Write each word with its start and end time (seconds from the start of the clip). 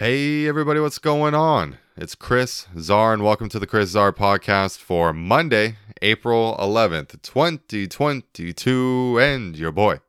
Hey, 0.00 0.48
everybody, 0.48 0.80
what's 0.80 0.98
going 0.98 1.34
on? 1.34 1.76
It's 1.94 2.14
Chris 2.14 2.66
Czar, 2.78 3.12
and 3.12 3.22
welcome 3.22 3.50
to 3.50 3.58
the 3.58 3.66
Chris 3.66 3.90
Czar 3.90 4.14
podcast 4.14 4.78
for 4.78 5.12
Monday, 5.12 5.76
April 6.00 6.56
11th, 6.58 7.20
2022. 7.20 9.18
And 9.20 9.54
your 9.54 9.72
boy, 9.72 10.00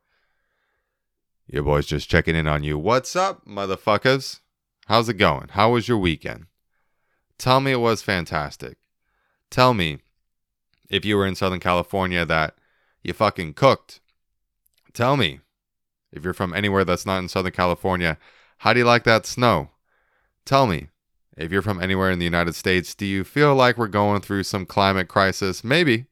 your 1.46 1.62
boy's 1.62 1.84
just 1.84 2.08
checking 2.08 2.34
in 2.34 2.46
on 2.46 2.64
you. 2.64 2.78
What's 2.78 3.14
up, 3.14 3.44
motherfuckers? 3.44 4.40
How's 4.86 5.10
it 5.10 5.18
going? 5.18 5.48
How 5.50 5.72
was 5.72 5.88
your 5.88 5.98
weekend? 5.98 6.46
Tell 7.36 7.60
me 7.60 7.72
it 7.72 7.76
was 7.76 8.00
fantastic. 8.00 8.78
Tell 9.50 9.74
me 9.74 9.98
if 10.88 11.04
you 11.04 11.18
were 11.18 11.26
in 11.26 11.34
Southern 11.34 11.60
California 11.60 12.24
that 12.24 12.54
you 13.02 13.12
fucking 13.12 13.52
cooked. 13.52 14.00
Tell 14.94 15.18
me 15.18 15.40
if 16.10 16.24
you're 16.24 16.32
from 16.32 16.54
anywhere 16.54 16.86
that's 16.86 17.04
not 17.04 17.18
in 17.18 17.28
Southern 17.28 17.52
California, 17.52 18.16
how 18.56 18.72
do 18.72 18.78
you 18.78 18.86
like 18.86 19.04
that 19.04 19.26
snow? 19.26 19.68
Tell 20.44 20.66
me, 20.66 20.88
if 21.36 21.50
you're 21.50 21.62
from 21.62 21.80
anywhere 21.80 22.10
in 22.10 22.18
the 22.18 22.24
United 22.24 22.54
States, 22.54 22.94
do 22.94 23.06
you 23.06 23.24
feel 23.24 23.54
like 23.54 23.78
we're 23.78 23.88
going 23.88 24.20
through 24.20 24.42
some 24.42 24.66
climate 24.66 25.08
crisis? 25.08 25.64
Maybe. 25.64 26.06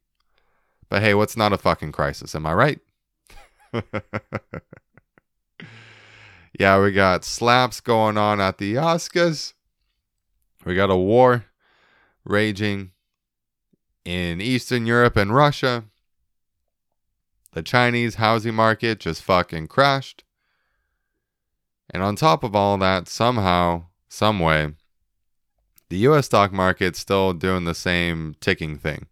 But 0.89 1.03
hey, 1.03 1.15
what's 1.15 1.37
not 1.37 1.53
a 1.53 1.59
fucking 1.59 1.93
crisis? 1.93 2.34
Am 2.34 2.47
I 2.47 2.55
right? 2.55 2.80
yeah, 6.59 6.80
we 6.83 6.93
got 6.93 7.25
slaps 7.25 7.80
going 7.80 8.19
on 8.19 8.41
at 8.41 8.59
the 8.59 8.75
Oscars. 8.75 9.55
We 10.65 10.75
got 10.75 10.91
a 10.91 10.97
war 10.97 11.47
raging 12.25 12.91
in 14.05 14.41
Eastern 14.41 14.87
Europe 14.87 15.17
and 15.17 15.34
Russia. 15.34 15.84
The 17.53 17.62
Chinese 17.62 18.17
housing 18.17 18.55
market 18.55 19.01
just 19.01 19.23
fucking 19.23 19.69
crashed. 19.69 20.25
And 21.92 22.03
on 22.03 22.17
top 22.17 22.45
of 22.45 22.55
all 22.55 22.78
that, 22.78 23.09
somehow 23.09 23.87
some 24.10 24.41
way, 24.41 24.74
the 25.88 25.98
US 26.09 26.27
stock 26.27 26.52
market's 26.52 26.98
still 26.98 27.33
doing 27.33 27.64
the 27.64 27.75
same 27.75 28.34
ticking 28.41 28.77
thing. 28.77 29.06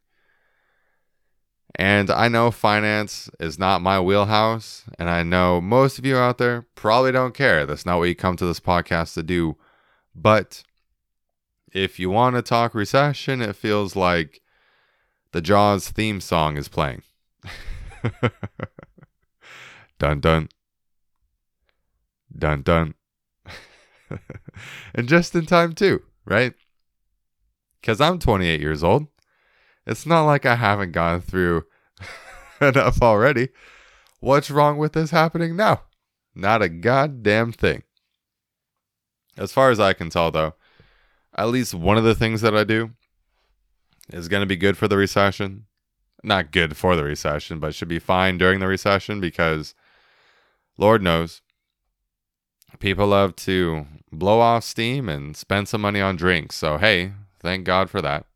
And 1.74 2.10
I 2.10 2.26
know 2.28 2.50
finance 2.50 3.30
is 3.38 3.58
not 3.58 3.80
my 3.80 4.00
wheelhouse, 4.00 4.84
and 4.98 5.08
I 5.08 5.22
know 5.22 5.60
most 5.60 5.98
of 5.98 6.04
you 6.04 6.16
out 6.16 6.38
there 6.38 6.66
probably 6.74 7.12
don't 7.12 7.34
care. 7.34 7.64
That's 7.64 7.86
not 7.86 7.98
what 7.98 8.08
you 8.08 8.16
come 8.16 8.36
to 8.36 8.46
this 8.46 8.58
podcast 8.58 9.14
to 9.14 9.22
do. 9.22 9.56
But 10.14 10.64
if 11.72 12.00
you 12.00 12.10
want 12.10 12.34
to 12.34 12.42
talk 12.42 12.74
recession, 12.74 13.40
it 13.40 13.54
feels 13.54 13.94
like 13.94 14.40
the 15.30 15.40
Jaws 15.40 15.90
theme 15.90 16.20
song 16.20 16.56
is 16.56 16.68
playing. 16.68 17.02
dun 20.00 20.18
dun. 20.20 20.48
Dun 22.36 22.62
dun. 22.62 22.94
and 24.94 25.08
just 25.08 25.34
in 25.34 25.46
time 25.46 25.72
too, 25.72 26.02
right? 26.24 26.54
Because 27.80 28.00
I'm 28.00 28.18
28 28.18 28.60
years 28.60 28.82
old. 28.82 29.06
It's 29.86 30.06
not 30.06 30.24
like 30.24 30.44
I 30.44 30.56
haven't 30.56 30.92
gone 30.92 31.20
through 31.20 31.64
enough 32.60 33.00
already. 33.00 33.48
What's 34.20 34.50
wrong 34.50 34.78
with 34.78 34.92
this 34.92 35.10
happening 35.10 35.56
now? 35.56 35.82
Not 36.34 36.62
a 36.62 36.68
goddamn 36.68 37.52
thing. 37.52 37.82
As 39.36 39.52
far 39.52 39.70
as 39.70 39.78
I 39.78 39.92
can 39.92 40.10
tell, 40.10 40.30
though, 40.30 40.54
at 41.36 41.48
least 41.48 41.72
one 41.72 41.96
of 41.96 42.04
the 42.04 42.14
things 42.14 42.40
that 42.40 42.56
I 42.56 42.64
do 42.64 42.90
is 44.12 44.28
going 44.28 44.40
to 44.40 44.46
be 44.46 44.56
good 44.56 44.76
for 44.76 44.88
the 44.88 44.96
recession. 44.96 45.66
Not 46.24 46.50
good 46.50 46.76
for 46.76 46.96
the 46.96 47.04
recession, 47.04 47.60
but 47.60 47.74
should 47.74 47.88
be 47.88 48.00
fine 48.00 48.38
during 48.38 48.58
the 48.58 48.66
recession 48.66 49.20
because 49.20 49.74
Lord 50.76 51.02
knows 51.02 51.42
people 52.78 53.08
love 53.08 53.36
to 53.36 53.86
blow 54.12 54.40
off 54.40 54.64
steam 54.64 55.08
and 55.08 55.36
spend 55.36 55.68
some 55.68 55.80
money 55.80 56.00
on 56.00 56.16
drinks. 56.16 56.56
So, 56.56 56.78
hey, 56.78 57.12
thank 57.40 57.64
God 57.64 57.90
for 57.90 58.00
that. 58.02 58.26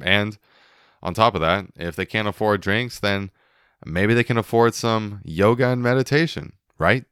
And 0.00 0.38
on 1.02 1.14
top 1.14 1.34
of 1.34 1.40
that, 1.40 1.66
if 1.76 1.96
they 1.96 2.06
can't 2.06 2.28
afford 2.28 2.60
drinks, 2.60 2.98
then 2.98 3.30
maybe 3.84 4.14
they 4.14 4.24
can 4.24 4.38
afford 4.38 4.74
some 4.74 5.20
yoga 5.24 5.68
and 5.68 5.82
meditation, 5.82 6.52
right? 6.78 7.04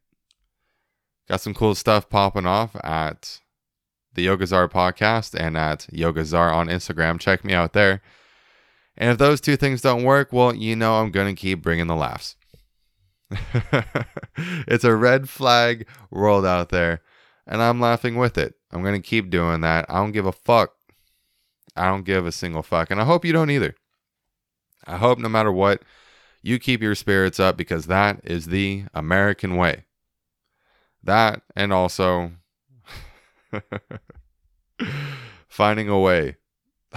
Got 1.29 1.41
some 1.41 1.55
cool 1.55 1.75
stuff 1.75 2.09
popping 2.09 2.47
off 2.47 2.75
at 2.83 3.41
the 4.15 4.23
Yoga 4.23 4.47
Czar 4.47 4.69
podcast 4.69 5.39
and 5.39 5.57
at 5.57 5.87
Yoga 5.93 6.25
Czar 6.25 6.53
on 6.53 6.69
Instagram. 6.69 7.21
Check 7.21 7.45
me 7.45 7.55
out 7.55 7.73
there. 7.73 8.03
And 8.97 9.11
if 9.11 9.19
those 9.19 9.41
two 9.41 9.57
things 9.57 9.81
don't 9.81 10.03
work, 10.03 10.33
well, 10.33 10.55
you 10.55 10.75
know 10.75 10.95
I'm 10.95 11.11
going 11.11 11.35
to 11.35 11.41
keep 11.41 11.63
bringing 11.63 11.87
the 11.87 11.95
laughs. 11.95 12.37
it's 14.67 14.85
a 14.85 14.95
red 14.95 15.29
flag 15.29 15.87
world 16.11 16.45
out 16.45 16.71
there, 16.71 17.03
and 17.47 17.63
I'm 17.63 17.81
laughing 17.81 18.17
with 18.17 18.39
it. 18.39 18.55
I'm 18.73 18.83
going 18.83 19.01
to 19.01 19.07
keep 19.07 19.31
doing 19.31 19.61
that. 19.63 19.87
I 19.89 19.99
don't 19.99 20.13
give 20.13 20.27
a 20.27 20.33
fuck. 20.33 20.75
I 21.77 21.87
don't 21.87 22.05
give 22.05 22.27
a 22.27 22.33
single 22.33 22.63
fuck. 22.63 22.91
And 22.91 23.01
I 23.01 23.05
hope 23.05 23.25
you 23.25 23.33
don't 23.33 23.51
either. 23.51 23.75
I 24.87 24.97
hope 24.97 25.19
no 25.19 25.29
matter 25.29 25.53
what, 25.53 25.83
you 26.43 26.59
keep 26.59 26.83
your 26.83 26.95
spirits 26.95 27.39
up 27.39 27.57
because 27.57 27.87
that 27.87 28.21
is 28.25 28.47
the 28.47 28.85
American 28.95 29.57
way. 29.57 29.85
That 31.03 31.43
and 31.57 31.73
also 31.73 32.33
finding 35.49 35.89
a 35.89 35.99
way. 35.99 36.37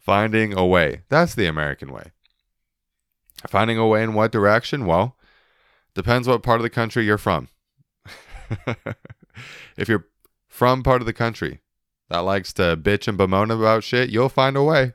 finding 0.00 0.52
a 0.52 0.66
way. 0.66 1.02
That's 1.08 1.34
the 1.34 1.46
American 1.46 1.92
way. 1.92 2.12
Finding 3.46 3.78
a 3.78 3.86
way 3.86 4.02
in 4.02 4.14
what 4.14 4.32
direction? 4.32 4.84
Well, 4.86 5.16
depends 5.94 6.26
what 6.26 6.42
part 6.42 6.58
of 6.58 6.62
the 6.62 6.70
country 6.70 7.04
you're 7.04 7.18
from. 7.18 7.48
if 9.76 9.88
you're 9.88 10.06
from 10.48 10.82
part 10.82 11.00
of 11.00 11.06
the 11.06 11.12
country 11.12 11.60
that 12.08 12.18
likes 12.20 12.52
to 12.54 12.76
bitch 12.76 13.06
and 13.06 13.16
bemoan 13.16 13.50
about 13.50 13.84
shit, 13.84 14.10
you'll 14.10 14.28
find 14.28 14.56
a 14.56 14.62
way. 14.62 14.94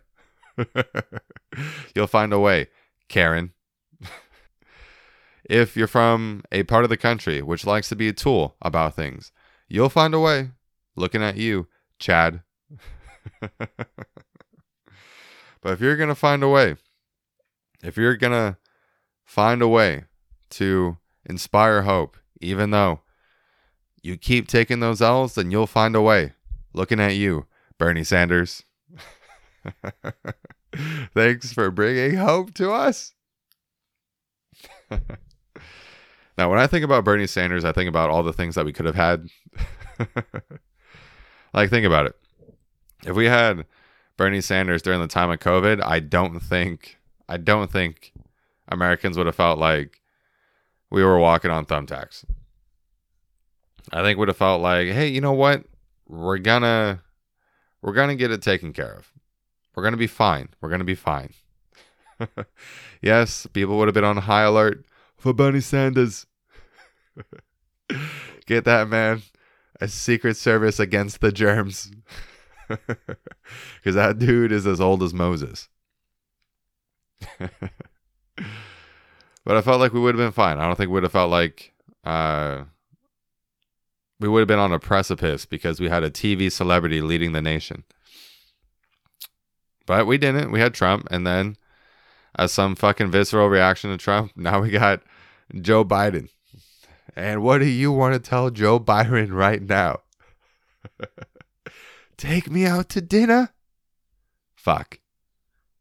you'll 1.96 2.08
find 2.08 2.34
a 2.34 2.40
way, 2.40 2.68
Karen. 3.08 3.53
if 5.50 5.78
you're 5.78 5.88
from 5.88 6.44
a 6.52 6.64
part 6.64 6.84
of 6.84 6.90
the 6.90 6.98
country 6.98 7.42
which 7.42 7.66
likes 7.66 7.90
to 7.90 7.96
be 7.96 8.08
a 8.08 8.14
tool 8.14 8.56
about 8.62 8.96
things, 8.96 9.32
you'll 9.68 9.90
find 9.90 10.14
a 10.14 10.20
way. 10.20 10.52
Looking 10.96 11.24
at 11.24 11.38
you, 11.38 11.68
Chad. 11.98 12.42
but 13.40 13.70
if 15.64 15.82
you're 15.82 15.98
going 15.98 16.09
to 16.09 16.16
find 16.16 16.44
a 16.44 16.50
way, 16.50 16.76
if 17.84 17.98
you're 17.98 18.16
going 18.16 18.34
to 18.34 18.58
find 19.26 19.62
a 19.62 19.68
way 19.68 20.06
to 20.52 20.98
inspire 21.26 21.84
hope, 21.84 22.18
even 22.40 22.72
though 22.72 23.02
you 24.02 24.18
keep 24.18 24.48
taking 24.48 24.80
those 24.80 25.02
L's, 25.02 25.36
then 25.36 25.52
you'll 25.52 25.68
find 25.68 25.96
a 25.96 26.02
way. 26.02 26.34
Looking 26.74 27.00
at 27.00 27.16
you, 27.16 27.46
Bernie 27.78 28.04
Sanders. 28.04 28.64
Thanks 31.14 31.54
for 31.54 31.70
bringing 31.70 32.18
hope 32.18 32.54
to 32.56 32.72
us. 32.72 33.14
now, 36.38 36.50
when 36.50 36.60
I 36.60 36.68
think 36.68 36.84
about 36.84 37.04
Bernie 37.04 37.28
Sanders, 37.28 37.64
I 37.64 37.72
think 37.72 37.90
about 37.90 38.10
all 38.10 38.24
the 38.24 38.34
things 38.34 38.56
that 38.56 38.66
we 38.66 38.74
could 38.74 38.86
have 38.86 38.96
had. 38.96 39.28
like, 41.54 41.70
think 41.70 41.86
about 41.86 42.08
it. 42.08 42.16
If 43.06 43.16
we 43.16 43.26
had 43.26 43.66
Bernie 44.18 44.42
Sanders 44.42 44.82
during 44.82 45.00
the 45.00 45.08
time 45.08 45.30
of 45.30 45.40
COVID, 45.40 45.84
I 45.84 46.00
don't 46.00 46.40
think 46.40 46.98
I 47.28 47.38
don't 47.38 47.72
think 47.72 48.13
Americans 48.67 49.17
would 49.17 49.25
have 49.25 49.35
felt 49.35 49.59
like 49.59 50.01
we 50.89 51.03
were 51.03 51.19
walking 51.19 51.51
on 51.51 51.66
thumbtacks. 51.66 52.25
I 53.91 54.01
think 54.01 54.17
would 54.17 54.28
have 54.28 54.38
felt 54.38 54.61
like, 54.61 54.88
hey, 54.88 55.07
you 55.07 55.22
know 55.22 55.34
what? 55.34 55.66
We're 56.07 56.38
gonna 56.38 57.01
we're 57.81 57.94
gonna 57.94 58.16
get 58.16 58.31
it 58.31 58.41
taken 58.41 58.73
care 58.73 58.94
of. 58.94 59.11
We're 59.75 59.84
gonna 59.84 59.97
be 59.97 60.07
fine. 60.07 60.50
We're 60.61 60.69
gonna 60.69 60.84
be 60.84 60.95
fine. 60.95 61.34
yes, 63.01 63.47
people 63.53 63.78
would 63.78 63.88
have 63.88 63.95
been 63.95 64.03
on 64.03 64.17
high 64.17 64.44
alert 64.44 64.85
for 65.17 65.34
Bernie 65.34 65.61
Sanders. 65.61 66.25
get 68.45 68.66
that 68.66 68.88
man 68.88 69.22
a 69.81 69.87
secret 69.87 70.37
service 70.37 70.79
against 70.79 71.22
the 71.22 71.31
germs. 71.31 71.91
Because 73.76 73.96
that 73.96 74.17
dude 74.17 74.53
is 74.53 74.66
as 74.66 74.79
old 74.79 75.03
as 75.03 75.14
Moses. 75.14 75.67
but 79.46 79.58
I 79.58 79.61
felt 79.61 79.79
like 79.79 79.93
we 79.93 79.99
would 79.99 80.16
have 80.16 80.25
been 80.25 80.31
fine. 80.31 80.58
I 80.59 80.66
don't 80.66 80.75
think 80.75 80.90
we 80.90 80.96
would 80.96 81.03
have 81.03 81.11
felt 81.11 81.31
like 81.31 81.73
uh, 82.03 82.64
we 84.20 84.29
would 84.29 84.40
have 84.40 84.47
been 84.47 84.59
on 84.59 84.73
a 84.73 84.79
precipice 84.79 85.46
because 85.46 85.79
we 85.79 85.90
had 85.90 86.03
a 86.03 86.09
TV 86.09 86.52
celebrity 86.52 87.02
leading 87.02 87.34
the 87.34 87.41
nation. 87.41 87.84
But 89.85 90.08
we 90.08 90.17
didn't. 90.17 90.52
We 90.52 90.59
had 90.59 90.73
Trump, 90.73 91.08
and 91.11 91.28
then 91.28 91.58
as 92.35 92.52
some 92.52 92.75
fucking 92.75 93.11
visceral 93.11 93.49
reaction 93.49 93.90
to 93.91 93.97
Trump, 93.97 94.31
now 94.37 94.61
we 94.61 94.69
got 94.69 95.02
Joe 95.59 95.84
Biden. 95.84 96.29
And 97.16 97.43
what 97.43 97.59
do 97.59 97.66
you 97.66 97.91
want 97.91 98.14
to 98.16 98.19
tell 98.19 98.49
Joe 98.49 98.79
Biden 98.79 99.31
right 99.34 99.61
now? 99.61 99.99
Take 102.17 102.49
me 102.49 102.66
out 102.66 102.90
to 102.90 103.02
dinner? 103.02 103.49
Fuck. 104.55 104.99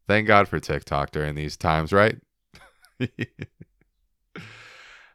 Thank 0.07 0.27
God 0.27 0.47
for 0.47 0.59
TikTok 0.59 1.11
during 1.11 1.35
these 1.35 1.55
times, 1.55 1.93
right? 1.93 2.17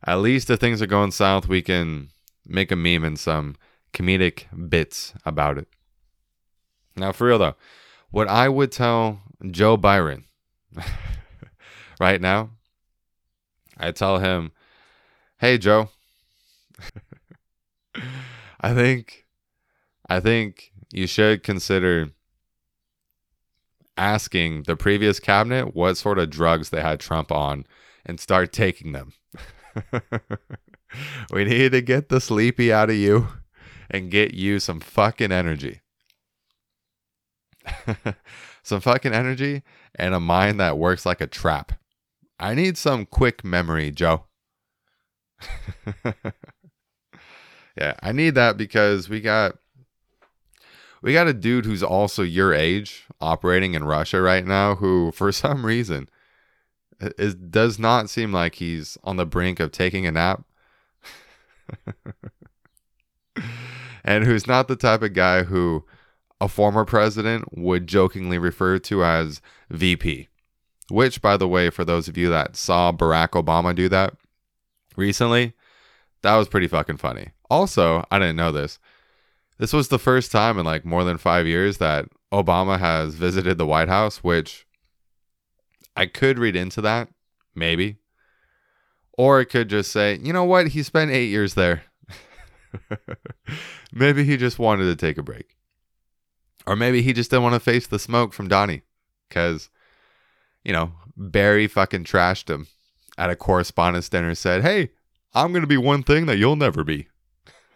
At 0.06 0.20
least 0.20 0.48
if 0.48 0.60
things 0.60 0.80
are 0.80 0.86
going 0.86 1.10
south, 1.10 1.48
we 1.48 1.60
can 1.60 2.10
make 2.46 2.72
a 2.72 2.76
meme 2.76 3.04
and 3.04 3.18
some 3.18 3.56
comedic 3.92 4.44
bits 4.68 5.12
about 5.24 5.58
it. 5.58 5.68
Now, 6.96 7.12
for 7.12 7.26
real 7.26 7.38
though, 7.38 7.56
what 8.10 8.28
I 8.28 8.48
would 8.48 8.72
tell 8.72 9.20
Joe 9.50 9.76
Biden 9.76 10.24
right 12.00 12.20
now, 12.20 12.50
I 13.76 13.92
tell 13.92 14.18
him, 14.18 14.52
"Hey, 15.38 15.58
Joe, 15.58 15.90
I 18.60 18.74
think, 18.74 19.26
I 20.08 20.20
think 20.20 20.72
you 20.90 21.06
should 21.06 21.42
consider." 21.42 22.10
Asking 23.98 24.62
the 24.62 24.76
previous 24.76 25.20
cabinet 25.20 25.74
what 25.74 25.96
sort 25.96 26.18
of 26.18 26.30
drugs 26.30 26.70
they 26.70 26.80
had 26.80 27.00
Trump 27.00 27.30
on 27.32 27.66
and 28.06 28.18
start 28.20 28.52
taking 28.52 28.92
them. 28.92 29.12
we 31.32 31.44
need 31.44 31.72
to 31.72 31.82
get 31.82 32.08
the 32.08 32.20
sleepy 32.20 32.72
out 32.72 32.88
of 32.88 32.96
you 32.96 33.28
and 33.90 34.10
get 34.10 34.34
you 34.34 34.60
some 34.60 34.80
fucking 34.80 35.32
energy. 35.32 35.82
some 38.62 38.80
fucking 38.80 39.12
energy 39.12 39.62
and 39.94 40.14
a 40.14 40.20
mind 40.20 40.60
that 40.60 40.78
works 40.78 41.04
like 41.04 41.20
a 41.20 41.26
trap. 41.26 41.72
I 42.38 42.54
need 42.54 42.78
some 42.78 43.04
quick 43.04 43.44
memory, 43.44 43.90
Joe. 43.90 44.26
yeah, 47.76 47.94
I 48.02 48.12
need 48.12 48.34
that 48.36 48.56
because 48.56 49.08
we 49.08 49.20
got 49.20 49.58
we 51.02 51.12
got 51.12 51.28
a 51.28 51.34
dude 51.34 51.64
who's 51.64 51.82
also 51.82 52.22
your 52.22 52.52
age 52.52 53.07
operating 53.20 53.74
in 53.74 53.84
Russia 53.84 54.20
right 54.20 54.46
now 54.46 54.76
who 54.76 55.10
for 55.12 55.32
some 55.42 55.66
reason 55.66 56.08
is 57.00 57.34
does 57.34 57.78
not 57.78 58.10
seem 58.10 58.32
like 58.32 58.56
he's 58.56 58.98
on 59.04 59.16
the 59.16 59.26
brink 59.26 59.60
of 59.60 59.72
taking 59.72 60.06
a 60.06 60.12
nap. 60.12 60.44
and 64.04 64.24
who's 64.24 64.46
not 64.46 64.68
the 64.68 64.76
type 64.76 65.02
of 65.02 65.12
guy 65.12 65.42
who 65.44 65.84
a 66.40 66.48
former 66.48 66.84
president 66.84 67.56
would 67.56 67.86
jokingly 67.86 68.38
refer 68.38 68.78
to 68.78 69.04
as 69.04 69.40
VP. 69.70 70.28
Which, 70.90 71.20
by 71.20 71.36
the 71.36 71.48
way, 71.48 71.68
for 71.68 71.84
those 71.84 72.08
of 72.08 72.16
you 72.16 72.30
that 72.30 72.56
saw 72.56 72.92
Barack 72.92 73.30
Obama 73.30 73.74
do 73.74 73.88
that 73.90 74.14
recently, 74.96 75.52
that 76.22 76.36
was 76.36 76.48
pretty 76.48 76.66
fucking 76.66 76.96
funny. 76.96 77.28
Also, 77.50 78.04
I 78.10 78.18
didn't 78.18 78.36
know 78.36 78.52
this. 78.52 78.78
This 79.58 79.72
was 79.72 79.88
the 79.88 79.98
first 79.98 80.32
time 80.32 80.58
in 80.58 80.64
like 80.64 80.84
more 80.84 81.04
than 81.04 81.18
five 81.18 81.46
years 81.46 81.78
that 81.78 82.06
Obama 82.32 82.78
has 82.78 83.14
visited 83.14 83.58
the 83.58 83.66
White 83.66 83.88
House, 83.88 84.18
which 84.18 84.66
I 85.96 86.06
could 86.06 86.38
read 86.38 86.56
into 86.56 86.80
that, 86.82 87.08
maybe. 87.54 87.96
Or 89.16 89.40
it 89.40 89.46
could 89.46 89.68
just 89.68 89.90
say, 89.90 90.18
you 90.22 90.32
know 90.32 90.44
what, 90.44 90.68
he 90.68 90.82
spent 90.82 91.10
eight 91.10 91.28
years 91.28 91.54
there. 91.54 91.84
maybe 93.92 94.24
he 94.24 94.36
just 94.36 94.58
wanted 94.58 94.84
to 94.84 94.96
take 94.96 95.18
a 95.18 95.22
break. 95.22 95.56
Or 96.66 96.76
maybe 96.76 97.02
he 97.02 97.12
just 97.12 97.30
didn't 97.30 97.42
want 97.42 97.54
to 97.54 97.60
face 97.60 97.86
the 97.86 97.98
smoke 97.98 98.32
from 98.32 98.46
Donnie. 98.46 98.82
Because, 99.28 99.70
you 100.62 100.72
know, 100.72 100.92
Barry 101.16 101.66
fucking 101.66 102.04
trashed 102.04 102.48
him 102.48 102.68
at 103.16 103.30
a 103.30 103.36
correspondence 103.36 104.08
dinner 104.08 104.34
said, 104.34 104.62
hey, 104.62 104.90
I'm 105.34 105.52
going 105.52 105.62
to 105.62 105.66
be 105.66 105.76
one 105.76 106.02
thing 106.02 106.26
that 106.26 106.38
you'll 106.38 106.56
never 106.56 106.84
be. 106.84 107.08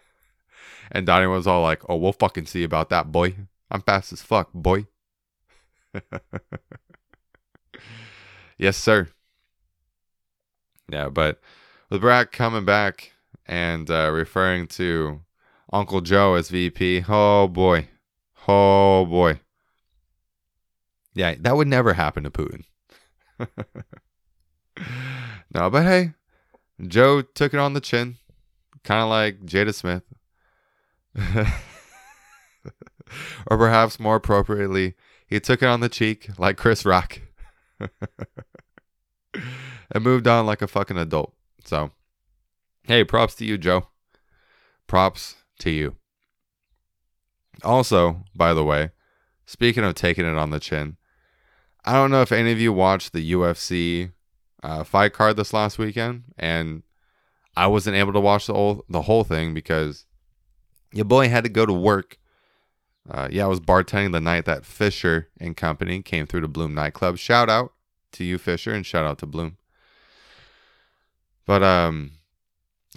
and 0.91 1.05
Donnie 1.05 1.27
was 1.27 1.45
all 1.45 1.61
like, 1.61 1.81
oh, 1.89 1.97
we'll 1.97 2.13
fucking 2.13 2.45
see 2.45 2.63
about 2.63 2.89
that, 2.89 3.11
boy. 3.11 3.35
I'm 3.73 3.81
fast 3.81 4.13
as 4.13 4.21
fuck, 4.21 4.53
boy. 4.53 4.85
yes, 8.57 8.77
sir. 8.77 9.09
Yeah, 10.91 11.09
but 11.09 11.41
with 11.89 12.03
Barack 12.03 12.31
coming 12.31 12.65
back 12.65 13.13
and 13.47 13.89
uh, 13.89 14.11
referring 14.13 14.67
to 14.67 15.21
Uncle 15.71 16.01
Joe 16.01 16.35
as 16.35 16.49
VP, 16.49 17.05
oh 17.09 17.47
boy. 17.47 17.87
Oh 18.47 19.07
boy. 19.07 19.39
Yeah, 21.15 21.33
that 21.39 21.55
would 21.57 21.67
never 21.67 21.93
happen 21.93 22.23
to 22.25 22.29
Putin. 22.29 22.65
no, 25.51 25.71
but 25.71 25.83
hey, 25.83 26.13
Joe 26.87 27.23
took 27.23 27.55
it 27.55 27.59
on 27.59 27.73
the 27.73 27.81
chin, 27.81 28.17
kind 28.83 29.01
of 29.01 29.09
like 29.09 29.41
Jada 29.45 29.73
Smith. 29.73 30.03
or 33.47 33.57
perhaps 33.57 33.99
more 33.99 34.15
appropriately, 34.15 34.95
he 35.27 35.39
took 35.39 35.61
it 35.61 35.67
on 35.67 35.79
the 35.79 35.89
cheek 35.89 36.29
like 36.37 36.57
Chris 36.57 36.85
Rock 36.85 37.21
and 39.33 40.03
moved 40.03 40.27
on 40.27 40.45
like 40.45 40.61
a 40.61 40.67
fucking 40.67 40.97
adult. 40.97 41.33
So, 41.65 41.91
hey, 42.83 43.03
props 43.03 43.35
to 43.35 43.45
you, 43.45 43.57
Joe. 43.57 43.87
Props 44.87 45.35
to 45.59 45.69
you. 45.69 45.95
Also, 47.63 48.23
by 48.35 48.53
the 48.53 48.63
way, 48.63 48.91
speaking 49.45 49.83
of 49.83 49.95
taking 49.95 50.25
it 50.25 50.37
on 50.37 50.49
the 50.49 50.59
chin, 50.59 50.97
I 51.85 51.93
don't 51.93 52.11
know 52.11 52.21
if 52.21 52.31
any 52.31 52.51
of 52.51 52.59
you 52.59 52.73
watched 52.73 53.13
the 53.13 53.31
UFC 53.33 54.11
uh, 54.61 54.83
fight 54.83 55.13
card 55.13 55.37
this 55.37 55.53
last 55.53 55.77
weekend, 55.77 56.23
and 56.37 56.83
I 57.55 57.67
wasn't 57.67 57.97
able 57.97 58.13
to 58.13 58.19
watch 58.19 58.47
the 58.47 58.53
whole 58.53 58.85
the 58.89 59.03
whole 59.03 59.23
thing 59.23 59.53
because 59.53 60.05
your 60.91 61.05
boy 61.05 61.29
had 61.29 61.43
to 61.43 61.49
go 61.49 61.65
to 61.65 61.73
work. 61.73 62.17
Uh, 63.09 63.27
yeah, 63.29 63.43
I 63.43 63.47
was 63.47 63.59
bartending 63.59 64.13
the 64.13 64.21
night 64.21 64.45
that 64.45 64.65
Fisher 64.65 65.27
and 65.39 65.57
company 65.57 66.01
came 66.01 66.25
through 66.25 66.41
to 66.41 66.47
Bloom 66.47 66.73
nightclub. 66.73 67.17
Shout 67.17 67.49
out 67.49 67.73
to 68.13 68.23
you, 68.23 68.37
Fisher, 68.37 68.73
and 68.73 68.85
shout 68.85 69.05
out 69.05 69.17
to 69.19 69.25
Bloom. 69.25 69.57
But 71.45 71.63
um, 71.63 72.11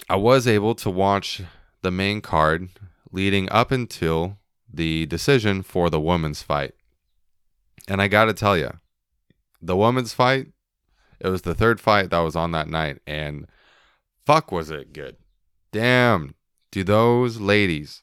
I 0.08 0.17
was 0.17 0.47
able 0.47 0.75
to 0.76 0.91
watch 0.91 1.43
the 1.82 1.91
main 1.91 2.20
card 2.20 2.69
leading 3.11 3.50
up 3.50 3.73
until 3.73 4.38
the 4.73 5.06
decision 5.06 5.62
for 5.62 5.91
the 5.91 6.00
women's 6.00 6.43
fight. 6.43 6.75
And 7.88 8.00
I 8.00 8.09
got 8.09 8.26
to 8.26 8.35
tell 8.35 8.56
you, 8.56 8.79
the 9.61 9.76
women's 9.76 10.12
fight, 10.12 10.49
it 11.19 11.29
was 11.29 11.43
the 11.43 11.55
third 11.55 11.81
fight 11.81 12.11
that 12.11 12.19
was 12.20 12.37
on 12.37 12.52
that 12.52 12.69
night. 12.69 12.99
And 13.06 13.47
fuck, 14.25 14.52
was 14.52 14.70
it 14.70 14.93
good. 14.93 15.17
Damn, 15.73 16.35
do 16.70 16.85
those 16.85 17.41
ladies 17.41 18.02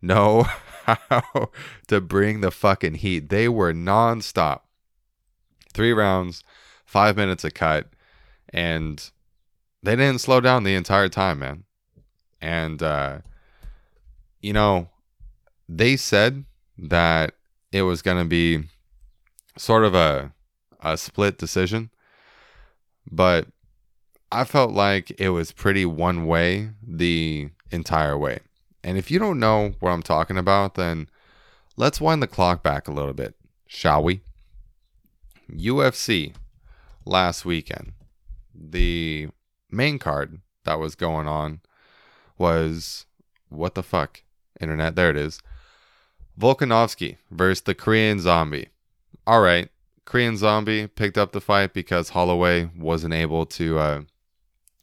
know 0.00 0.46
how 0.86 1.50
to 1.88 2.00
bring 2.00 2.40
the 2.40 2.50
fucking 2.50 2.94
heat? 2.94 3.28
They 3.28 3.48
were 3.48 3.72
nonstop. 3.72 4.60
Three 5.72 5.92
rounds, 5.92 6.42
five 6.84 7.16
minutes 7.16 7.44
a 7.44 7.50
cut. 7.50 7.88
And 8.50 9.10
they 9.82 9.96
didn't 9.96 10.20
slow 10.20 10.40
down 10.40 10.64
the 10.64 10.74
entire 10.74 11.08
time, 11.08 11.40
man. 11.40 11.64
And, 12.40 12.82
uh, 12.82 13.18
you 14.40 14.52
know, 14.52 14.88
they 15.68 15.96
said 15.96 16.44
that 16.78 17.34
it 17.72 17.82
was 17.82 18.02
going 18.02 18.18
to 18.18 18.28
be 18.28 18.64
sort 19.58 19.84
of 19.84 19.94
a 19.94 20.32
a 20.80 20.96
split 20.96 21.38
decision, 21.38 21.90
but 23.10 23.48
I 24.30 24.44
felt 24.44 24.72
like 24.72 25.12
it 25.18 25.30
was 25.30 25.52
pretty 25.52 25.84
one 25.84 26.26
way 26.26 26.70
the 26.86 27.50
entire 27.70 28.16
way. 28.16 28.40
And 28.86 28.96
if 28.96 29.10
you 29.10 29.18
don't 29.18 29.40
know 29.40 29.74
what 29.80 29.90
I'm 29.90 30.02
talking 30.04 30.38
about, 30.38 30.76
then 30.76 31.08
let's 31.76 32.00
wind 32.00 32.22
the 32.22 32.28
clock 32.28 32.62
back 32.62 32.86
a 32.86 32.92
little 32.92 33.14
bit, 33.14 33.34
shall 33.66 34.00
we? 34.00 34.20
UFC 35.52 36.32
last 37.04 37.44
weekend, 37.44 37.94
the 38.54 39.26
main 39.72 39.98
card 39.98 40.40
that 40.62 40.78
was 40.78 40.94
going 40.94 41.26
on 41.26 41.62
was 42.38 43.06
what 43.48 43.74
the 43.74 43.82
fuck? 43.82 44.22
Internet, 44.60 44.94
there 44.94 45.10
it 45.10 45.16
is. 45.16 45.40
Volkanovski 46.38 47.16
versus 47.28 47.62
the 47.62 47.74
Korean 47.74 48.20
Zombie. 48.20 48.68
All 49.26 49.40
right, 49.40 49.68
Korean 50.04 50.36
Zombie 50.36 50.86
picked 50.86 51.18
up 51.18 51.32
the 51.32 51.40
fight 51.40 51.74
because 51.74 52.10
Holloway 52.10 52.70
wasn't 52.78 53.14
able 53.14 53.46
to 53.46 53.80
uh, 53.80 54.02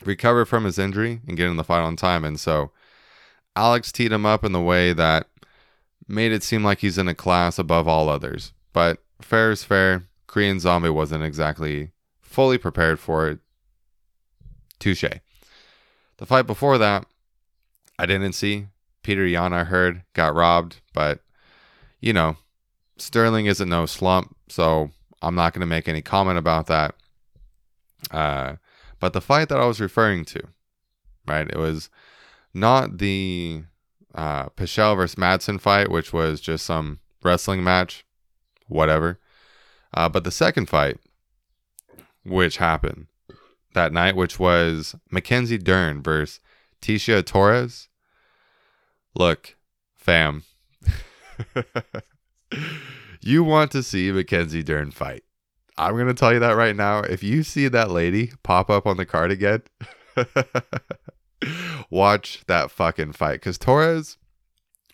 recover 0.03 0.43
from 0.43 0.65
his 0.65 0.77
injury 0.77 1.21
and 1.25 1.37
get 1.37 1.47
in 1.47 1.55
the 1.55 1.63
fight 1.63 1.83
on 1.83 1.95
time, 1.95 2.25
and 2.25 2.37
so 2.37 2.71
Alex 3.55 3.91
teed 3.91 4.11
him 4.11 4.25
up 4.25 4.43
in 4.43 4.51
the 4.51 4.61
way 4.61 4.93
that 4.93 5.27
made 6.07 6.31
it 6.31 6.43
seem 6.43 6.63
like 6.63 6.79
he's 6.79 6.97
in 6.97 7.07
a 7.07 7.15
class 7.15 7.59
above 7.59 7.87
all 7.87 8.09
others. 8.09 8.53
But 8.73 9.03
fair 9.21 9.51
is 9.51 9.63
fair. 9.63 10.05
Korean 10.27 10.59
Zombie 10.59 10.89
wasn't 10.89 11.23
exactly 11.23 11.91
fully 12.21 12.57
prepared 12.57 12.99
for 12.99 13.29
it. 13.29 13.39
Touche. 14.79 15.05
The 16.17 16.25
fight 16.25 16.47
before 16.47 16.77
that, 16.77 17.05
I 17.99 18.05
didn't 18.05 18.33
see. 18.33 18.67
Peter 19.03 19.25
Yan, 19.25 19.53
I 19.53 19.65
heard, 19.65 20.03
got 20.13 20.33
robbed, 20.33 20.81
but 20.93 21.19
you 21.99 22.13
know, 22.13 22.37
Sterling 22.97 23.45
isn't 23.45 23.69
no 23.69 23.85
slump, 23.85 24.35
so 24.49 24.91
I'm 25.21 25.35
not 25.35 25.53
going 25.53 25.61
to 25.61 25.65
make 25.65 25.87
any 25.87 26.01
comment 26.01 26.37
about 26.37 26.67
that. 26.67 26.95
Uh, 28.11 28.55
but 28.99 29.13
the 29.13 29.21
fight 29.21 29.49
that 29.49 29.59
I 29.59 29.65
was 29.65 29.79
referring 29.79 30.25
to, 30.25 30.41
right, 31.27 31.49
it 31.49 31.57
was 31.57 31.89
not 32.53 32.97
the 32.97 33.63
uh, 34.13 34.49
Pichel 34.49 34.95
versus 34.95 35.15
Madsen 35.15 35.59
fight, 35.59 35.89
which 35.89 36.13
was 36.13 36.39
just 36.39 36.65
some 36.65 36.99
wrestling 37.23 37.63
match, 37.63 38.05
whatever. 38.67 39.19
Uh, 39.93 40.09
but 40.09 40.23
the 40.23 40.31
second 40.31 40.69
fight, 40.69 40.97
which 42.23 42.57
happened 42.57 43.07
that 43.73 43.91
night, 43.91 44.15
which 44.15 44.39
was 44.39 44.95
Mackenzie 45.11 45.57
Dern 45.57 46.01
versus 46.01 46.39
Tecia 46.81 47.25
Torres. 47.25 47.89
Look, 49.15 49.55
fam. 49.95 50.43
you 53.21 53.43
want 53.43 53.71
to 53.71 53.83
see 53.83 54.11
Mackenzie 54.11 54.63
Dern 54.63 54.91
fight. 54.91 55.23
I'm 55.77 55.93
going 55.93 56.07
to 56.07 56.13
tell 56.13 56.33
you 56.33 56.39
that 56.39 56.55
right 56.55 56.75
now. 56.75 56.99
If 56.99 57.23
you 57.23 57.43
see 57.43 57.67
that 57.67 57.89
lady 57.89 58.31
pop 58.43 58.69
up 58.69 58.85
on 58.85 58.97
the 58.97 59.05
card 59.05 59.31
again, 59.31 59.63
watch 61.89 62.43
that 62.47 62.71
fucking 62.71 63.13
fight. 63.13 63.33
Because 63.33 63.57
Torres 63.57 64.17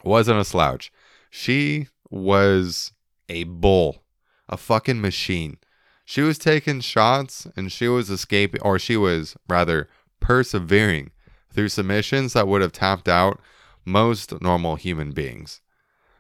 wasn't 0.04 0.40
a 0.40 0.46
slouch. 0.46 0.92
She 1.30 1.88
was 2.10 2.92
a 3.28 3.44
bull, 3.44 4.04
a 4.48 4.58
fucking 4.58 5.02
machine. 5.02 5.58
She 6.06 6.22
was 6.22 6.38
taking 6.38 6.82
shots 6.82 7.48
and 7.56 7.72
she 7.72 7.88
was 7.88 8.10
escaping, 8.10 8.62
or 8.62 8.80
she 8.80 8.98
was 8.98 9.36
rather 9.48 9.90
persevering 10.20 11.12
through 11.52 11.70
submissions 11.70 12.34
that 12.34 12.48
would 12.48 12.62
have 12.62 12.72
tapped 12.72 13.08
out 13.08 13.40
most 13.86 14.42
normal 14.42 14.76
human 14.76 15.12
beings. 15.12 15.62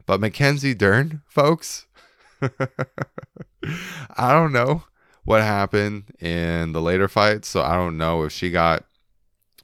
But 0.05 0.19
Mackenzie 0.19 0.73
Dern, 0.73 1.21
folks, 1.27 1.87
I 2.41 4.31
don't 4.31 4.51
know 4.51 4.83
what 5.23 5.41
happened 5.41 6.11
in 6.19 6.71
the 6.71 6.81
later 6.81 7.07
fights, 7.07 7.47
so 7.47 7.61
I 7.61 7.75
don't 7.75 7.97
know 7.97 8.23
if 8.23 8.31
she 8.31 8.49
got 8.49 8.85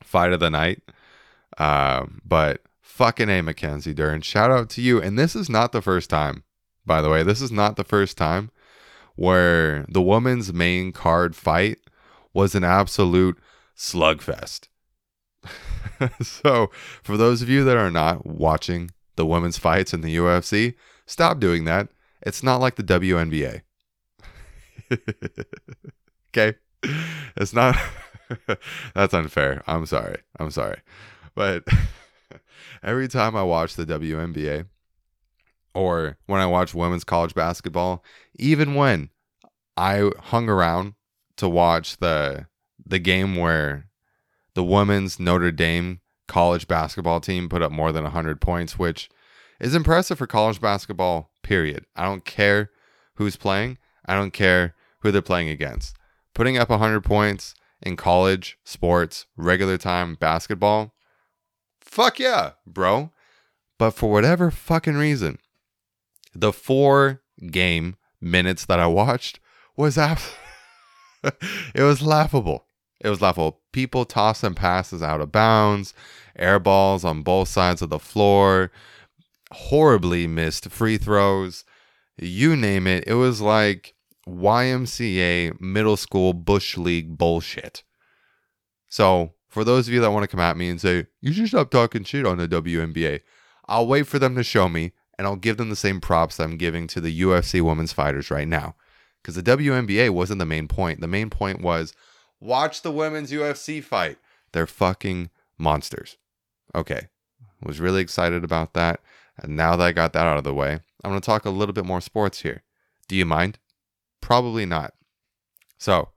fight 0.06 0.34
of 0.34 0.40
the 0.40 0.50
night. 0.50 0.82
Um, 1.58 2.22
but 2.26 2.62
fucking 2.82 3.30
A, 3.30 3.42
Mackenzie 3.42 3.94
Dern, 3.94 4.22
shout 4.22 4.52
out 4.52 4.70
to 4.72 4.82
you. 4.82 5.02
And 5.02 5.18
this 5.18 5.36
is 5.36 5.50
not 5.50 5.72
the 5.72 5.82
first 5.82 6.10
time, 6.10 6.44
by 6.86 7.02
the 7.02 7.10
way. 7.10 7.24
This 7.24 7.42
is 7.42 7.52
not 7.52 7.76
the 7.76 7.84
first 7.84 8.18
time 8.18 8.52
where 9.16 9.86
the 9.90 10.02
woman's 10.02 10.54
main 10.54 10.92
card 10.92 11.36
fight 11.36 11.80
was 12.34 12.56
an 12.56 12.64
absolute 12.64 13.38
slugfest. 13.76 14.68
so, 16.22 16.70
for 17.02 17.18
those 17.18 17.42
of 17.42 17.50
you 17.50 17.64
that 17.64 17.78
are 17.78 17.92
not 17.92 18.26
watching 18.26 18.92
the 19.16 19.26
women's 19.26 19.58
fights 19.58 19.94
in 19.94 20.02
the 20.02 20.16
UFC, 20.16 20.76
stop 21.06 21.40
doing 21.40 21.66
that. 21.66 21.90
It's 22.22 22.44
not 22.44 22.60
like 22.60 22.76
the 22.76 22.84
WNBA. 22.84 23.62
okay? 26.30 26.58
It's 27.38 27.54
not. 27.54 27.76
That's 28.96 29.14
unfair. 29.14 29.64
I'm 29.68 29.86
sorry. 29.86 30.18
I'm 30.40 30.52
sorry. 30.52 30.82
But 31.36 31.64
every 32.84 33.08
time 33.08 33.36
I 33.36 33.44
watch 33.44 33.76
the 33.76 33.86
WNBA 33.86 34.68
or 35.74 36.18
when 36.26 36.42
I 36.42 36.46
watch 36.46 36.74
women's 36.74 37.04
college 37.04 37.34
basketball, 37.34 38.04
even 38.38 38.76
when 38.76 39.10
I 39.78 40.10
hung 40.20 40.50
around 40.50 40.94
to 41.38 41.50
watch 41.50 41.98
the 41.98 42.48
the 42.86 43.00
game 43.00 43.36
where 43.36 43.88
the 44.54 44.64
women's 44.64 45.20
Notre 45.20 45.52
Dame 45.52 46.00
college 46.28 46.68
basketball 46.68 47.20
team 47.20 47.50
put 47.50 47.62
up 47.62 47.72
more 47.72 47.92
than 47.92 48.04
100 48.04 48.40
points, 48.40 48.80
which 48.80 49.10
is 49.60 49.76
impressive 49.76 50.18
for 50.18 50.28
college 50.28 50.62
basketball, 50.62 51.32
period. 51.44 51.86
I 51.96 52.04
don't 52.04 52.26
care 52.26 52.72
who's 53.16 53.36
playing, 53.36 53.78
I 54.06 54.16
don't 54.16 54.32
care 54.32 54.76
who 55.00 55.12
they're 55.12 55.22
playing 55.22 55.50
against. 55.50 55.96
Putting 56.34 56.58
up 56.58 56.70
100 56.70 57.02
points 57.02 57.54
in 57.82 57.96
college, 57.96 58.58
sports, 58.64 59.26
regular 59.36 59.78
time 59.78 60.16
basketball, 60.16 60.94
fuck 61.82 62.20
yeah, 62.20 62.52
bro. 62.66 63.12
But 63.78 63.92
for 63.92 64.12
whatever 64.12 64.52
fucking 64.52 64.96
reason, 64.96 65.40
the 66.34 66.54
four 66.54 67.22
game 67.52 67.96
minutes 68.22 68.66
that 68.66 68.80
I 68.80 68.88
watched 68.88 69.40
was 69.76 69.98
af- 69.98 70.38
it 71.24 71.84
was 71.84 72.02
laughable. 72.02 72.66
It 73.02 73.10
was 73.10 73.22
laughable. 73.22 73.60
People 73.72 74.06
tossing 74.06 74.54
passes 74.54 75.04
out 75.04 75.22
of 75.22 75.32
bounds, 75.32 75.94
air 76.38 76.60
balls 76.60 77.04
on 77.04 77.24
both 77.24 77.50
sides 77.50 77.82
of 77.82 77.90
the 77.90 78.00
floor, 78.00 78.72
horribly 79.52 80.28
missed 80.28 80.70
free 80.70 80.98
throws. 80.98 81.66
You 82.18 82.56
name 82.56 82.88
it. 82.88 83.04
It 83.08 83.16
was 83.16 83.42
like 83.42 83.95
YMCA 84.28 85.60
middle 85.60 85.98
school 85.98 86.34
Bush 86.34 86.78
League 86.78 87.18
bullshit. 87.18 87.84
So, 88.90 89.34
for 89.48 89.64
those 89.64 89.88
of 89.88 89.94
you 89.94 90.02
that 90.02 90.12
want 90.12 90.24
to 90.24 90.28
come 90.28 90.40
at 90.40 90.58
me 90.58 90.70
and 90.70 90.82
say, 90.82 91.08
you 91.22 91.32
should 91.32 91.48
stop 91.48 91.72
talking 91.72 92.04
shit 92.04 92.26
on 92.26 92.38
the 92.38 92.48
WNBA, 92.48 93.22
I'll 93.68 93.88
wait 93.88 94.08
for 94.08 94.20
them 94.20 94.36
to 94.36 94.44
show 94.44 94.68
me 94.68 94.92
and 95.18 95.28
I'll 95.28 95.36
give 95.36 95.58
them 95.58 95.70
the 95.70 95.76
same 95.76 96.02
props 96.02 96.40
I'm 96.40 96.58
giving 96.58 96.88
to 96.88 97.02
the 97.02 97.22
UFC 97.22 97.62
women's 97.62 97.94
fighters 97.94 98.30
right 98.30 98.48
now. 98.48 98.76
Because 99.22 99.36
the 99.36 99.44
WNBA 99.44 100.10
wasn't 100.12 100.40
the 100.40 100.46
main 100.46 100.68
point. 100.68 101.02
The 101.02 101.08
main 101.08 101.30
point 101.30 101.62
was 101.62 101.94
watch 102.40 102.82
the 102.82 102.92
women's 102.92 103.32
UFC 103.32 103.84
fight. 103.84 104.18
They're 104.52 104.68
fucking 104.68 105.30
monsters. 105.58 106.18
Okay. 106.74 107.08
Was 107.64 107.80
really 107.80 108.02
excited 108.02 108.44
about 108.44 108.74
that. 108.74 109.00
And 109.38 109.56
now 109.56 109.76
that 109.76 109.86
I 109.86 109.92
got 109.92 110.14
that 110.14 110.28
out 110.28 110.38
of 110.38 110.44
the 110.44 110.54
way, 110.54 110.80
I'm 111.04 111.12
going 111.12 111.20
to 111.20 111.26
talk 111.26 111.46
a 111.46 111.50
little 111.50 111.74
bit 111.74 111.86
more 111.86 112.02
sports 112.02 112.42
here. 112.42 112.64
Do 113.08 113.16
you 113.16 113.26
mind? 113.26 113.58
Probably 114.26 114.66
not. 114.66 114.96
So, 115.78 116.10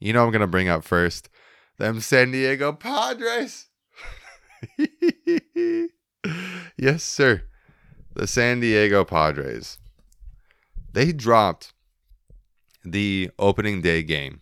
you 0.00 0.12
know, 0.12 0.24
I'm 0.24 0.32
going 0.32 0.40
to 0.40 0.48
bring 0.48 0.68
up 0.68 0.82
first 0.82 1.28
them 1.78 2.00
San 2.00 2.32
Diego 2.32 2.72
Padres. 2.72 3.68
yes, 6.76 7.04
sir. 7.04 7.42
The 8.14 8.26
San 8.26 8.58
Diego 8.58 9.04
Padres. 9.04 9.78
They 10.92 11.12
dropped 11.12 11.72
the 12.84 13.30
opening 13.38 13.82
day 13.82 14.02
game 14.02 14.40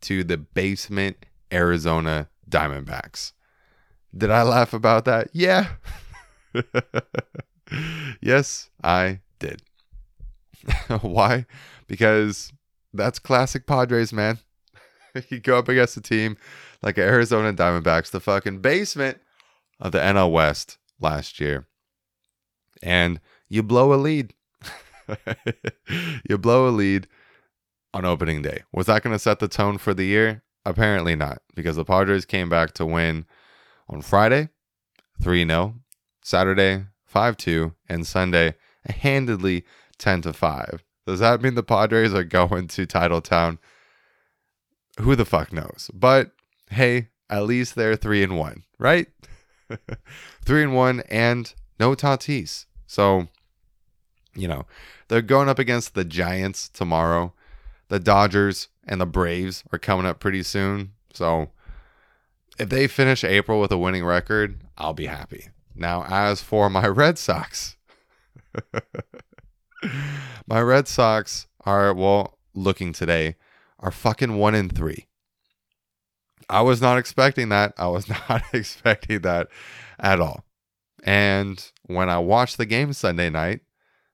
to 0.00 0.24
the 0.24 0.38
basement 0.38 1.26
Arizona 1.52 2.30
Diamondbacks. 2.48 3.32
Did 4.16 4.30
I 4.30 4.42
laugh 4.42 4.72
about 4.72 5.04
that? 5.04 5.28
Yeah. 5.34 5.68
yes, 8.22 8.70
I 8.82 9.20
did. 9.38 9.60
Why? 11.02 11.44
Because 11.92 12.54
that's 12.94 13.18
classic 13.18 13.66
Padres, 13.66 14.14
man. 14.14 14.38
you 15.28 15.40
go 15.40 15.58
up 15.58 15.68
against 15.68 15.94
a 15.98 16.00
team 16.00 16.38
like 16.82 16.96
Arizona 16.96 17.52
Diamondbacks, 17.52 18.10
the 18.10 18.18
fucking 18.18 18.60
basement 18.60 19.20
of 19.78 19.92
the 19.92 19.98
NL 19.98 20.32
West 20.32 20.78
last 20.98 21.38
year, 21.38 21.66
and 22.82 23.20
you 23.50 23.62
blow 23.62 23.92
a 23.92 23.96
lead. 23.96 24.32
you 26.30 26.38
blow 26.38 26.66
a 26.66 26.70
lead 26.70 27.08
on 27.92 28.06
opening 28.06 28.40
day. 28.40 28.62
Was 28.72 28.86
that 28.86 29.02
going 29.02 29.14
to 29.14 29.18
set 29.18 29.38
the 29.38 29.46
tone 29.46 29.76
for 29.76 29.92
the 29.92 30.06
year? 30.06 30.42
Apparently 30.64 31.14
not, 31.14 31.42
because 31.54 31.76
the 31.76 31.84
Padres 31.84 32.24
came 32.24 32.48
back 32.48 32.72
to 32.72 32.86
win 32.86 33.26
on 33.86 34.00
Friday 34.00 34.48
3 35.22 35.46
0, 35.46 35.74
Saturday 36.24 36.86
5 37.04 37.36
2, 37.36 37.74
and 37.90 38.06
Sunday 38.06 38.54
handedly 38.86 39.66
10 39.98 40.22
to 40.22 40.32
5. 40.32 40.82
Does 41.06 41.20
that 41.20 41.42
mean 41.42 41.54
the 41.54 41.62
Padres 41.62 42.14
are 42.14 42.24
going 42.24 42.68
to 42.68 42.86
Titletown? 42.86 43.58
Who 45.00 45.16
the 45.16 45.24
fuck 45.24 45.52
knows? 45.52 45.90
But 45.92 46.32
hey, 46.70 47.08
at 47.28 47.44
least 47.44 47.74
they're 47.74 47.96
3 47.96 48.22
and 48.22 48.38
1, 48.38 48.62
right? 48.78 49.06
3 50.44 50.62
and 50.62 50.74
1 50.74 51.00
and 51.08 51.54
no 51.80 51.94
Tatis. 51.94 52.66
So, 52.86 53.28
you 54.34 54.46
know, 54.46 54.66
they're 55.08 55.22
going 55.22 55.48
up 55.48 55.58
against 55.58 55.94
the 55.94 56.04
Giants 56.04 56.68
tomorrow 56.68 57.32
the 57.92 58.00
Dodgers 58.00 58.68
and 58.88 59.02
the 59.02 59.06
Braves 59.06 59.64
are 59.70 59.78
coming 59.78 60.06
up 60.06 60.18
pretty 60.18 60.42
soon. 60.42 60.92
So 61.12 61.50
if 62.58 62.70
they 62.70 62.86
finish 62.86 63.22
April 63.22 63.60
with 63.60 63.70
a 63.70 63.76
winning 63.76 64.02
record, 64.02 64.62
I'll 64.78 64.94
be 64.94 65.04
happy. 65.04 65.48
Now, 65.74 66.06
as 66.08 66.40
for 66.40 66.70
my 66.70 66.86
Red 66.88 67.18
Sox, 67.18 67.76
my 70.46 70.60
Red 70.60 70.88
Sox 70.88 71.46
are, 71.64 71.94
well, 71.94 72.38
looking 72.54 72.92
today, 72.92 73.36
are 73.78 73.90
fucking 73.90 74.36
one 74.36 74.54
in 74.54 74.68
three. 74.68 75.06
I 76.48 76.60
was 76.62 76.80
not 76.80 76.98
expecting 76.98 77.48
that. 77.50 77.74
I 77.78 77.88
was 77.88 78.08
not 78.28 78.42
expecting 78.52 79.20
that 79.22 79.48
at 79.98 80.20
all. 80.20 80.44
And 81.02 81.64
when 81.86 82.08
I 82.08 82.18
watched 82.18 82.58
the 82.58 82.66
game 82.66 82.92
Sunday 82.92 83.30
night, 83.30 83.60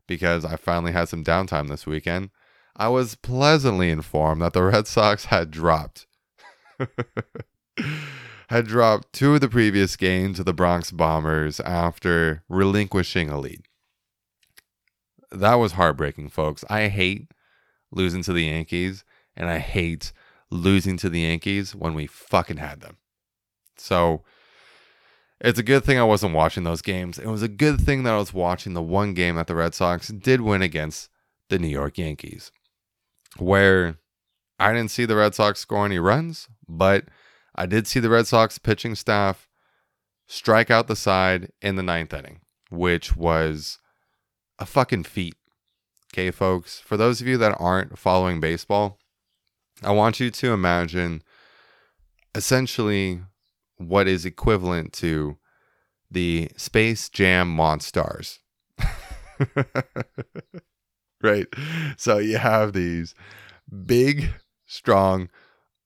because 0.06 0.44
I 0.44 0.56
finally 0.56 0.92
had 0.92 1.08
some 1.08 1.24
downtime 1.24 1.68
this 1.68 1.86
weekend, 1.86 2.30
I 2.76 2.88
was 2.88 3.16
pleasantly 3.16 3.90
informed 3.90 4.40
that 4.42 4.52
the 4.52 4.62
Red 4.62 4.86
Sox 4.86 5.26
had 5.26 5.50
dropped. 5.50 6.06
had 8.48 8.66
dropped 8.66 9.12
two 9.12 9.34
of 9.34 9.40
the 9.40 9.48
previous 9.48 9.96
games 9.96 10.38
to 10.38 10.44
the 10.44 10.54
Bronx 10.54 10.90
Bombers 10.90 11.60
after 11.60 12.44
relinquishing 12.48 13.28
a 13.28 13.38
lead. 13.38 13.67
That 15.30 15.54
was 15.54 15.72
heartbreaking, 15.72 16.30
folks. 16.30 16.64
I 16.70 16.88
hate 16.88 17.32
losing 17.90 18.22
to 18.24 18.32
the 18.32 18.44
Yankees, 18.44 19.04
and 19.36 19.48
I 19.48 19.58
hate 19.58 20.12
losing 20.50 20.96
to 20.98 21.08
the 21.08 21.20
Yankees 21.20 21.74
when 21.74 21.94
we 21.94 22.06
fucking 22.06 22.56
had 22.56 22.80
them. 22.80 22.96
So 23.76 24.22
it's 25.40 25.58
a 25.58 25.62
good 25.62 25.84
thing 25.84 25.98
I 25.98 26.04
wasn't 26.04 26.34
watching 26.34 26.64
those 26.64 26.82
games. 26.82 27.18
It 27.18 27.26
was 27.26 27.42
a 27.42 27.48
good 27.48 27.80
thing 27.80 28.02
that 28.02 28.14
I 28.14 28.18
was 28.18 28.34
watching 28.34 28.74
the 28.74 28.82
one 28.82 29.14
game 29.14 29.36
that 29.36 29.46
the 29.46 29.54
Red 29.54 29.74
Sox 29.74 30.08
did 30.08 30.40
win 30.40 30.62
against 30.62 31.10
the 31.48 31.58
New 31.58 31.68
York 31.68 31.98
Yankees 31.98 32.50
where 33.36 33.98
I 34.58 34.72
didn't 34.72 34.90
see 34.90 35.04
the 35.04 35.16
Red 35.16 35.34
Sox 35.34 35.60
score 35.60 35.84
any 35.84 35.98
runs, 35.98 36.48
but 36.68 37.04
I 37.54 37.66
did 37.66 37.86
see 37.86 38.00
the 38.00 38.10
Red 38.10 38.26
Sox 38.26 38.58
pitching 38.58 38.94
staff 38.94 39.48
strike 40.26 40.70
out 40.70 40.88
the 40.88 40.96
side 40.96 41.50
in 41.60 41.76
the 41.76 41.82
ninth 41.82 42.12
inning, 42.12 42.40
which 42.70 43.16
was 43.16 43.78
a 44.58 44.66
fucking 44.66 45.04
feat. 45.04 45.34
Okay, 46.12 46.30
folks, 46.30 46.80
for 46.80 46.96
those 46.96 47.20
of 47.20 47.26
you 47.26 47.36
that 47.38 47.56
aren't 47.58 47.98
following 47.98 48.40
baseball, 48.40 48.98
I 49.82 49.92
want 49.92 50.20
you 50.20 50.30
to 50.30 50.52
imagine 50.52 51.22
essentially 52.34 53.20
what 53.76 54.08
is 54.08 54.24
equivalent 54.24 54.92
to 54.94 55.38
the 56.10 56.50
Space 56.56 57.08
Jam 57.08 57.54
Monstars. 57.54 58.38
right? 61.22 61.46
So 61.96 62.18
you 62.18 62.38
have 62.38 62.72
these 62.72 63.14
big, 63.86 64.30
strong, 64.66 65.28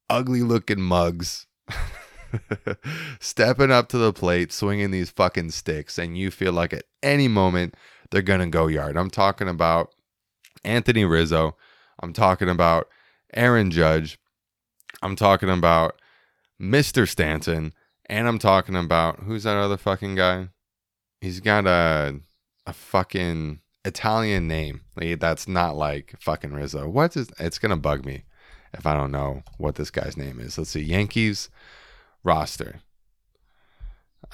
ugly 0.08 0.42
looking 0.42 0.80
mugs 0.80 1.46
stepping 3.20 3.70
up 3.70 3.88
to 3.88 3.98
the 3.98 4.12
plate, 4.12 4.52
swinging 4.52 4.90
these 4.90 5.10
fucking 5.10 5.50
sticks, 5.50 5.98
and 5.98 6.16
you 6.16 6.30
feel 6.30 6.52
like 6.52 6.72
at 6.72 6.84
any 7.02 7.28
moment 7.28 7.74
they're 8.12 8.22
going 8.22 8.40
to 8.40 8.46
go 8.46 8.68
yard. 8.68 8.96
I'm 8.96 9.10
talking 9.10 9.48
about 9.48 9.92
Anthony 10.62 11.04
Rizzo. 11.04 11.56
I'm 12.00 12.12
talking 12.12 12.48
about 12.48 12.88
Aaron 13.34 13.70
Judge. 13.70 14.18
I'm 15.02 15.16
talking 15.16 15.50
about 15.50 16.00
Mr. 16.60 17.08
Stanton. 17.08 17.72
And 18.06 18.28
I'm 18.28 18.38
talking 18.38 18.76
about 18.76 19.20
who's 19.20 19.44
that 19.44 19.56
other 19.56 19.76
fucking 19.76 20.14
guy? 20.14 20.48
He's 21.20 21.40
got 21.40 21.66
a 21.66 22.20
a 22.66 22.72
fucking 22.72 23.60
Italian 23.84 24.46
name. 24.46 24.82
That's 24.96 25.48
not 25.48 25.76
like 25.76 26.14
fucking 26.20 26.52
Rizzo. 26.52 26.88
What's 26.88 27.14
his? 27.14 27.28
It's 27.38 27.58
gonna 27.58 27.76
bug 27.76 28.04
me 28.04 28.24
if 28.74 28.86
I 28.86 28.94
don't 28.94 29.12
know 29.12 29.42
what 29.58 29.76
this 29.76 29.90
guy's 29.90 30.16
name 30.16 30.40
is. 30.40 30.58
Let's 30.58 30.70
see. 30.70 30.82
Yankees 30.82 31.48
roster. 32.22 32.80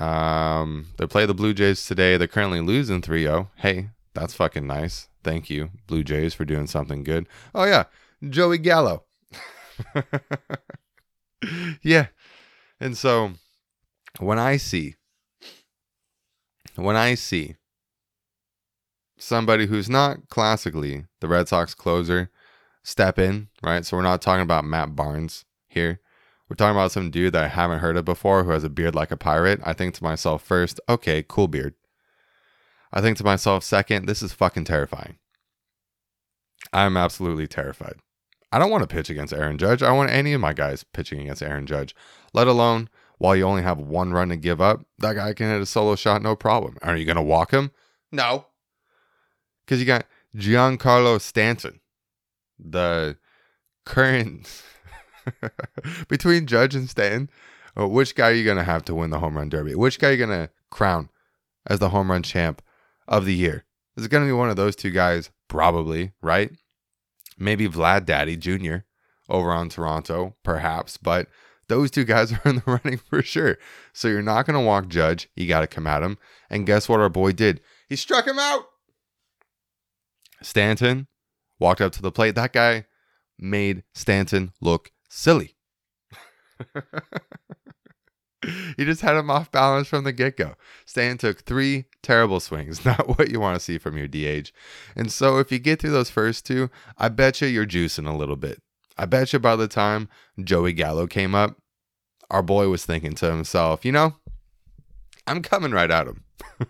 Um, 0.01 0.87
they 0.97 1.07
play 1.07 1.27
the 1.27 1.35
Blue 1.35 1.55
Jays 1.55 1.85
today. 1.87 2.17
They're 2.17 2.29
currently 2.29 2.61
losing 2.61 3.03
3-0. 3.03 3.49
Hey, 3.57 3.91
that's 4.15 4.35
fucking 4.35 4.67
nice. 4.67 5.09
Thank 5.25 5.51
you, 5.51 5.71
Blue 5.87 6.05
Jays, 6.05 6.35
for 6.35 6.45
doing 6.45 6.67
something 6.67 7.05
good. 7.05 7.27
Oh 7.55 7.65
yeah, 7.65 7.85
Joey 8.29 8.59
Gallo. 8.59 9.05
yeah. 11.83 12.07
And 12.81 12.97
so 12.97 13.33
when 14.19 14.39
I 14.39 14.57
see 14.57 14.95
when 16.77 16.97
I 16.97 17.15
see 17.15 17.57
somebody 19.19 19.67
who's 19.67 19.91
not 19.91 20.29
classically 20.29 21.07
the 21.21 21.29
Red 21.29 21.49
Sox 21.49 21.75
closer 21.75 22.31
step 22.83 23.19
in, 23.19 23.49
right? 23.63 23.85
So 23.85 23.97
we're 23.97 24.03
not 24.05 24.23
talking 24.23 24.43
about 24.43 24.65
Matt 24.65 24.95
Barnes 24.95 25.45
here. 25.67 26.01
We're 26.49 26.57
talking 26.57 26.77
about 26.77 26.93
some 26.93 27.11
dude 27.11 27.35
that 27.35 27.45
I 27.45 27.49
haven't 27.49 27.81
heard 27.81 27.97
of 27.97 28.05
before 28.05 28.45
who 28.45 28.51
has 28.51 28.65
a 28.65 28.71
beard 28.71 28.95
like 28.95 29.11
a 29.11 29.17
pirate. 29.17 29.61
I 29.65 29.73
think 29.73 29.95
to 29.95 30.05
myself 30.05 30.43
first, 30.43 30.81
okay, 30.89 31.25
cool 31.27 31.49
beard. 31.49 31.75
I 32.93 33.01
think 33.01 33.19
to 33.19 33.25
myself 33.25 33.65
second, 33.65 34.07
this 34.07 34.23
is 34.23 34.33
fucking 34.33 34.65
terrifying. 34.65 35.19
I'm 36.73 36.97
absolutely 36.97 37.47
terrified. 37.47 37.97
I 38.51 38.59
don't 38.59 38.71
want 38.71 38.83
to 38.83 38.95
pitch 38.95 39.11
against 39.11 39.35
Aaron 39.35 39.59
Judge. 39.59 39.83
I 39.83 39.93
want 39.93 40.11
any 40.11 40.33
of 40.33 40.41
my 40.41 40.55
guys 40.55 40.85
pitching 40.85 41.21
against 41.21 41.43
Aaron 41.43 41.67
Judge, 41.67 41.95
let 42.33 42.47
alone 42.49 42.89
while 43.19 43.37
you 43.37 43.45
only 43.45 43.63
have 43.63 43.79
one 43.79 44.13
run 44.13 44.29
to 44.31 44.37
give 44.37 44.61
up, 44.61 44.87
that 44.99 45.15
guy 45.15 45.35
can 45.35 45.51
hit 45.51 45.61
a 45.61 45.67
solo 45.67 45.97
shot 45.97 46.23
no 46.23 46.35
problem. 46.35 46.79
Are 46.83 46.97
you 46.97 47.05
going 47.05 47.17
to 47.17 47.23
walk 47.23 47.51
him? 47.51 47.73
No. 48.11 48.47
Because 49.65 49.81
you 49.81 49.87
got 49.87 50.07
Giancarlo 50.37 51.21
Stanton, 51.21 51.81
the 52.59 53.19
current 53.85 54.63
between 56.09 56.47
Judge 56.47 56.75
and 56.75 56.89
Stanton. 56.89 57.31
Uh, 57.79 57.87
which 57.87 58.15
guy 58.15 58.31
are 58.31 58.35
you 58.35 58.45
going 58.45 58.57
to 58.57 58.65
have 58.65 58.85
to 58.85 58.95
win 58.95 59.11
the 59.11 59.21
home 59.21 59.37
run 59.37 59.49
derby? 59.49 59.75
Which 59.75 59.99
guy 59.99 60.09
are 60.09 60.13
you 60.13 60.27
going 60.27 60.31
to 60.31 60.51
crown 60.71 61.11
as 61.67 61.79
the 61.79 61.91
home 61.91 62.11
run 62.11 62.23
champ 62.23 62.63
of 63.07 63.25
the 63.25 63.35
year? 63.35 63.65
Is 63.97 64.05
it 64.05 64.11
going 64.11 64.25
to 64.25 64.29
be 64.29 64.37
one 64.37 64.51
of 64.51 64.57
those 64.57 64.77
two 64.77 64.91
guys? 64.91 65.31
Probably, 65.49 66.13
right? 66.21 66.51
Maybe 67.39 67.69
Vlad 67.69 68.05
Daddy 68.05 68.37
Jr. 68.37 68.79
over 69.29 69.51
on 69.53 69.69
Toronto, 69.69 70.37
perhaps, 70.43 70.97
but 70.97 71.29
those 71.69 71.91
two 71.91 72.05
guys 72.05 72.33
are 72.33 72.41
in 72.45 72.57
the 72.57 72.63
running 72.67 72.99
for 72.99 73.23
sure. 73.23 73.59
So 73.93 74.09
you're 74.09 74.23
not 74.23 74.47
going 74.47 74.59
to 74.59 74.65
walk 74.65 74.89
Judge. 74.89 75.29
You 75.37 75.47
got 75.47 75.61
to 75.61 75.67
come 75.67 75.87
at 75.87 76.03
him. 76.03 76.19
And 76.51 76.67
guess 76.67 76.89
what 76.89 77.01
our 77.01 77.09
boy 77.09 77.33
did? 77.33 77.61
He 77.89 77.97
struck 77.97 78.27
him 78.27 78.39
out. 78.39 78.65
Stanton 80.43 81.09
walked 81.59 81.81
up 81.81 81.93
to 81.93 82.03
the 82.03 82.13
plate. 82.13 82.35
That 82.35 82.53
guy 82.53 82.87
made 83.39 83.85
Stanton 83.95 84.53
look 84.61 84.91
silly. 85.09 85.57
he 88.77 88.85
just 88.85 89.01
had 89.01 89.17
him 89.17 89.31
off 89.31 89.51
balance 89.51 89.89
from 89.89 90.05
the 90.05 90.13
get 90.13 90.37
go. 90.37 90.55
Stan 90.87 91.19
took 91.19 91.41
three 91.41 91.87
terrible 92.03 92.41
swings, 92.41 92.85
not 92.87 93.19
what 93.19 93.31
you 93.31 93.41
want 93.41 93.57
to 93.57 93.65
see 93.65 93.79
from 93.79 93.97
your 93.97 94.09
DH. 94.09 94.53
And 94.97 95.11
so, 95.11 95.39
if 95.39 95.51
you 95.51 95.59
get 95.59 95.81
through 95.81 95.91
those 95.91 96.11
first 96.11 96.47
two, 96.47 96.71
I 96.97 97.09
bet 97.09 97.41
you 97.41 97.49
you're 97.49 97.67
juicing 97.67 98.09
a 98.09 98.17
little 98.17 98.37
bit. 98.37 98.63
I 98.97 99.07
bet 99.07 99.33
you 99.33 99.39
by 99.39 99.57
the 99.57 99.69
time 99.69 100.09
Joey 100.43 100.73
Gallo 100.73 101.07
came 101.07 101.35
up, 101.35 101.57
our 102.31 102.43
boy 102.43 102.69
was 102.69 102.85
thinking 102.85 103.15
to 103.15 103.31
himself, 103.31 103.85
you 103.85 103.93
know, 103.93 104.17
I'm 105.27 105.43
coming 105.43 105.73
right 105.73 105.91
at 105.91 106.07
him. 106.09 106.25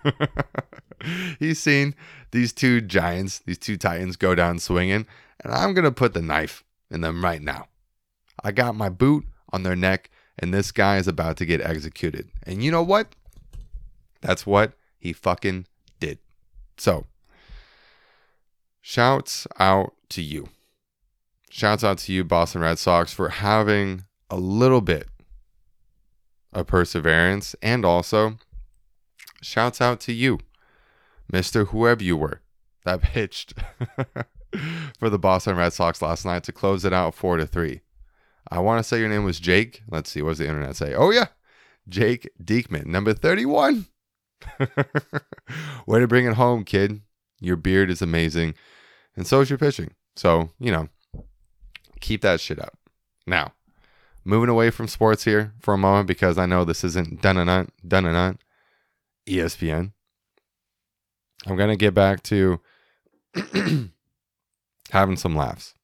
He's 1.39 1.59
seen 1.59 1.95
these 2.33 2.53
two 2.53 2.81
giants, 2.81 3.41
these 3.41 3.59
two 3.59 3.77
titans 3.77 4.17
go 4.17 4.35
down 4.35 4.59
swinging, 4.59 5.07
and 5.41 5.53
I'm 5.53 5.73
going 5.75 5.85
to 5.85 5.93
put 5.93 6.13
the 6.13 6.23
knife 6.23 6.65
in 6.91 7.01
them 7.01 7.25
right 7.25 7.41
now. 7.41 7.69
I 8.43 8.53
got 8.53 8.75
my 8.75 8.89
boot 8.89 9.27
on 9.53 9.63
their 9.63 9.77
neck, 9.77 10.11
and 10.39 10.53
this 10.53 10.73
guy 10.73 10.99
is 10.99 11.09
about 11.09 11.37
to 11.39 11.47
get 11.47 11.61
executed. 11.61 12.29
And 12.45 12.63
you 12.63 12.71
know 12.71 12.83
what? 12.83 13.15
That's 14.21 14.47
what 14.47 14.73
he 14.99 15.13
fucking 15.13 15.67
did. 16.01 16.19
So, 16.77 17.07
shouts 18.81 19.47
out 19.59 19.95
to 20.11 20.23
you. 20.23 20.49
Shouts 21.51 21.83
out 21.83 21.99
to 21.99 22.13
you, 22.13 22.25
Boston 22.25 22.61
Red 22.61 22.79
Sox, 22.79 23.13
for 23.13 23.31
having 23.31 24.05
a 24.31 24.37
little 24.37 24.81
bit 24.81 25.09
of 26.53 26.67
perseverance. 26.67 27.57
And 27.63 27.85
also, 27.85 28.39
shouts 29.43 29.81
out 29.81 30.01
to 30.01 30.13
you, 30.13 30.39
Mr. 31.33 31.69
Whoever 31.69 32.03
you 32.03 32.17
were 32.17 32.43
that 32.85 33.03
pitched 33.03 33.55
for 34.99 35.11
the 35.11 35.19
Boston 35.19 35.57
Red 35.57 35.73
Sox 35.73 36.03
last 36.03 36.25
night 36.25 36.45
to 36.45 36.53
close 36.53 36.85
it 36.85 36.93
out 36.93 37.15
4 37.15 37.39
to 37.39 37.47
3. 37.47 37.81
I 38.51 38.61
want 38.61 38.79
to 38.79 38.85
say 38.85 38.99
your 38.99 39.09
name 39.09 39.25
was 39.25 39.41
Jake. 39.41 39.83
Let's 39.89 40.11
see, 40.11 40.23
what 40.23 40.31
does 40.31 40.39
the 40.39 40.49
internet 40.49 40.77
say? 40.77 40.95
Oh, 40.95 41.11
yeah, 41.11 41.27
Jake 41.89 42.29
Diekman, 42.43 42.87
number 42.87 43.13
31. 43.13 43.87
Way 45.87 46.01
to 46.01 46.07
bring 46.07 46.27
it 46.27 46.35
home, 46.35 46.65
kid. 46.65 47.03
Your 47.41 47.57
beard 47.57 47.91
is 47.91 48.03
amazing. 48.03 48.55
And 49.17 49.27
so 49.27 49.41
is 49.41 49.51
your 49.51 49.59
pitching. 49.59 49.95
So, 50.17 50.51
you 50.59 50.73
know, 50.73 50.89
keep 52.01 52.23
that 52.23 52.41
shit 52.41 52.59
up. 52.61 52.77
Now, 53.27 53.53
moving 54.25 54.49
away 54.49 54.71
from 54.71 54.89
sports 54.89 55.25
here 55.25 55.53
for 55.61 55.75
a 55.75 55.79
moment 55.79 56.07
because 56.07 56.39
I 56.39 56.47
know 56.47 56.65
this 56.65 56.85
isn't 56.85 57.23
done 57.23 57.37
and 57.37 57.71
done 57.87 58.07
and 58.07 58.39
ESPN. 59.27 59.93
I'm 61.47 61.57
gonna 61.57 61.77
get 61.77 61.95
back 61.95 62.23
to 62.25 62.61
having 64.91 65.17
some 65.17 65.37
laughs, 65.37 65.75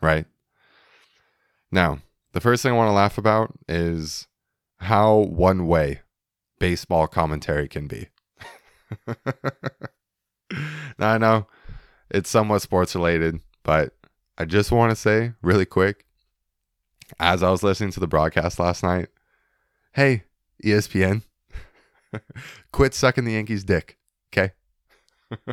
right? 0.00 0.26
Now, 1.70 1.98
the 2.32 2.40
first 2.40 2.62
thing 2.62 2.72
I 2.72 2.76
want 2.76 2.88
to 2.88 2.92
laugh 2.92 3.18
about 3.18 3.54
is 3.68 4.26
how 4.78 5.16
one 5.16 5.66
way 5.66 6.00
baseball 6.58 7.06
commentary 7.06 7.68
can 7.68 7.86
be. 7.86 8.08
now 10.98 11.10
I 11.10 11.18
know 11.18 11.46
it's 12.10 12.30
somewhat 12.30 12.62
sports 12.62 12.94
related, 12.94 13.40
but 13.62 13.94
I 14.36 14.44
just 14.44 14.72
want 14.72 14.90
to 14.90 14.96
say 14.96 15.32
really 15.42 15.66
quick 15.66 16.06
as 17.18 17.42
I 17.42 17.50
was 17.50 17.62
listening 17.62 17.90
to 17.92 18.00
the 18.00 18.06
broadcast 18.06 18.58
last 18.58 18.82
night 18.82 19.08
hey, 19.92 20.22
ESPN, 20.64 21.22
quit 22.72 22.94
sucking 22.94 23.24
the 23.24 23.32
Yankees' 23.32 23.64
dick, 23.64 23.98
okay? 24.32 24.52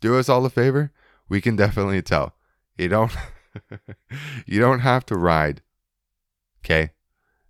Do 0.00 0.16
us 0.16 0.28
all 0.28 0.46
a 0.46 0.50
favor. 0.50 0.92
We 1.28 1.40
can 1.40 1.56
definitely 1.56 2.02
tell. 2.02 2.36
You 2.78 2.88
don't 2.88 3.12
you 4.46 4.60
don't 4.60 4.80
have 4.80 5.06
to 5.06 5.16
ride, 5.16 5.62
okay, 6.64 6.90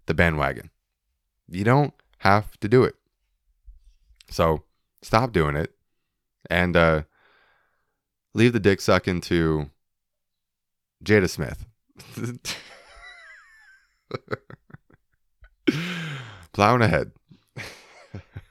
the 0.06 0.14
bandwagon. 0.14 0.70
You 1.48 1.64
don't 1.64 1.94
have 2.18 2.58
to 2.60 2.68
do 2.68 2.84
it. 2.84 2.94
So 4.30 4.62
stop 5.02 5.32
doing 5.32 5.56
it 5.56 5.74
and 6.48 6.76
uh, 6.76 7.02
leave 8.34 8.52
the 8.52 8.60
dick 8.60 8.80
sucking 8.80 9.20
to 9.22 9.70
Jada 11.04 11.28
Smith. 11.28 11.66
Plowing 16.52 16.82
ahead. 16.82 17.12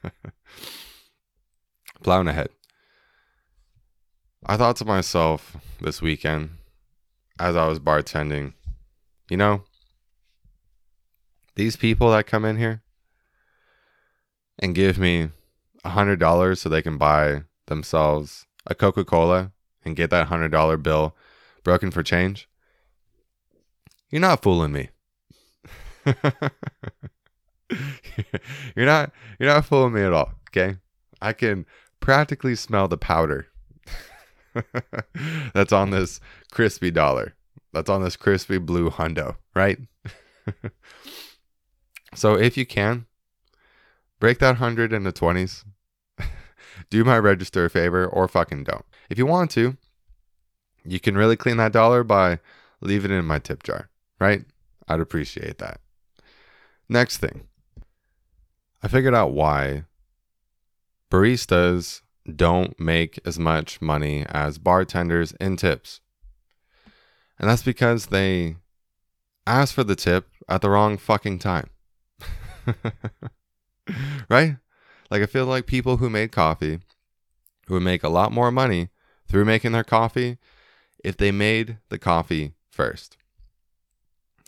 Plowing 2.02 2.28
ahead. 2.28 2.50
I 4.44 4.56
thought 4.56 4.76
to 4.76 4.84
myself 4.84 5.56
this 5.80 6.02
weekend 6.02 6.50
as 7.42 7.56
I 7.56 7.66
was 7.66 7.80
bartending, 7.80 8.52
you 9.28 9.36
know, 9.36 9.64
these 11.56 11.74
people 11.74 12.12
that 12.12 12.28
come 12.28 12.44
in 12.44 12.56
here, 12.56 12.82
and 14.60 14.76
give 14.76 14.96
me 14.96 15.30
a 15.82 15.90
hundred 15.90 16.20
dollars 16.20 16.60
so 16.60 16.68
they 16.68 16.82
can 16.82 16.98
buy 16.98 17.42
themselves 17.66 18.46
a 18.66 18.76
Coca 18.76 19.04
Cola 19.04 19.50
and 19.84 19.96
get 19.96 20.10
that 20.10 20.28
hundred 20.28 20.52
dollar 20.52 20.76
bill 20.76 21.16
broken 21.64 21.90
for 21.90 22.04
change, 22.04 22.48
you're 24.08 24.20
not 24.20 24.40
fooling 24.40 24.70
me. 24.70 24.90
you're 28.76 28.86
not 28.86 29.10
you're 29.40 29.48
not 29.48 29.64
fooling 29.64 29.94
me 29.94 30.02
at 30.02 30.12
all, 30.12 30.32
okay? 30.50 30.76
I 31.20 31.32
can 31.32 31.66
practically 31.98 32.54
smell 32.54 32.86
the 32.86 32.96
powder 32.96 33.48
that's 35.54 35.72
on 35.72 35.90
this 35.90 36.20
crispy 36.50 36.90
dollar. 36.90 37.34
That's 37.72 37.88
on 37.88 38.02
this 38.02 38.16
crispy 38.16 38.58
blue 38.58 38.90
hundo, 38.90 39.36
right? 39.54 39.78
so 42.14 42.34
if 42.34 42.56
you 42.56 42.66
can, 42.66 43.06
break 44.20 44.38
that 44.38 44.60
100 44.60 44.92
into 44.92 45.12
20s. 45.12 45.64
Do 46.90 47.04
my 47.04 47.18
register 47.18 47.64
a 47.64 47.70
favor 47.70 48.06
or 48.06 48.28
fucking 48.28 48.64
don't. 48.64 48.84
If 49.08 49.18
you 49.18 49.26
want 49.26 49.50
to, 49.52 49.76
you 50.84 51.00
can 51.00 51.16
really 51.16 51.36
clean 51.36 51.56
that 51.58 51.72
dollar 51.72 52.04
by 52.04 52.40
leaving 52.80 53.10
it 53.10 53.16
in 53.16 53.24
my 53.24 53.38
tip 53.38 53.62
jar, 53.62 53.88
right? 54.20 54.44
I'd 54.88 55.00
appreciate 55.00 55.58
that. 55.58 55.80
Next 56.88 57.18
thing, 57.18 57.46
I 58.82 58.88
figured 58.88 59.14
out 59.14 59.32
why 59.32 59.84
baristas 61.10 62.02
don't 62.30 62.78
make 62.78 63.18
as 63.24 63.38
much 63.38 63.80
money 63.80 64.24
as 64.28 64.58
bartenders 64.58 65.32
in 65.40 65.56
tips. 65.56 66.00
And 67.38 67.50
that's 67.50 67.62
because 67.62 68.06
they 68.06 68.56
ask 69.46 69.74
for 69.74 69.84
the 69.84 69.96
tip 69.96 70.28
at 70.48 70.60
the 70.60 70.70
wrong 70.70 70.96
fucking 70.96 71.40
time. 71.40 71.70
right? 74.28 74.56
Like, 75.10 75.22
I 75.22 75.26
feel 75.26 75.46
like 75.46 75.66
people 75.66 75.96
who 75.96 76.08
made 76.08 76.32
coffee, 76.32 76.80
who 77.66 77.74
would 77.74 77.82
make 77.82 78.02
a 78.02 78.08
lot 78.08 78.32
more 78.32 78.50
money 78.50 78.90
through 79.26 79.44
making 79.44 79.72
their 79.72 79.84
coffee 79.84 80.38
if 81.04 81.16
they 81.16 81.32
made 81.32 81.78
the 81.88 81.98
coffee 81.98 82.54
first. 82.70 83.16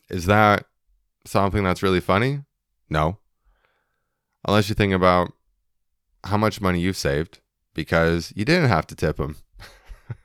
Is 0.09 0.27
that 0.27 0.67
something 1.25 1.65
that's 1.65 1.83
really 1.83 2.01
funny? 2.01 2.43
No. 2.89 3.19
Unless 4.47 4.69
you 4.69 4.75
think 4.75 4.93
about 4.93 5.33
how 6.23 6.37
much 6.37 6.61
money 6.61 6.81
you've 6.81 6.97
saved 6.97 7.41
because 7.75 8.33
you 8.35 8.45
didn't 8.45 8.69
have 8.69 8.87
to 8.87 8.95
tip 8.95 9.17
them 9.17 9.37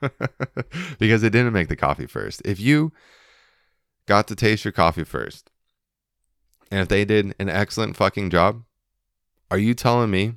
because 0.98 1.22
they 1.22 1.30
didn't 1.30 1.52
make 1.52 1.68
the 1.68 1.76
coffee 1.76 2.06
first. 2.06 2.42
If 2.44 2.60
you 2.60 2.92
got 4.06 4.28
to 4.28 4.36
taste 4.36 4.64
your 4.64 4.72
coffee 4.72 5.04
first 5.04 5.50
and 6.70 6.80
if 6.80 6.88
they 6.88 7.04
did 7.04 7.34
an 7.38 7.48
excellent 7.48 7.96
fucking 7.96 8.30
job, 8.30 8.62
are 9.50 9.58
you 9.58 9.74
telling 9.74 10.10
me 10.10 10.34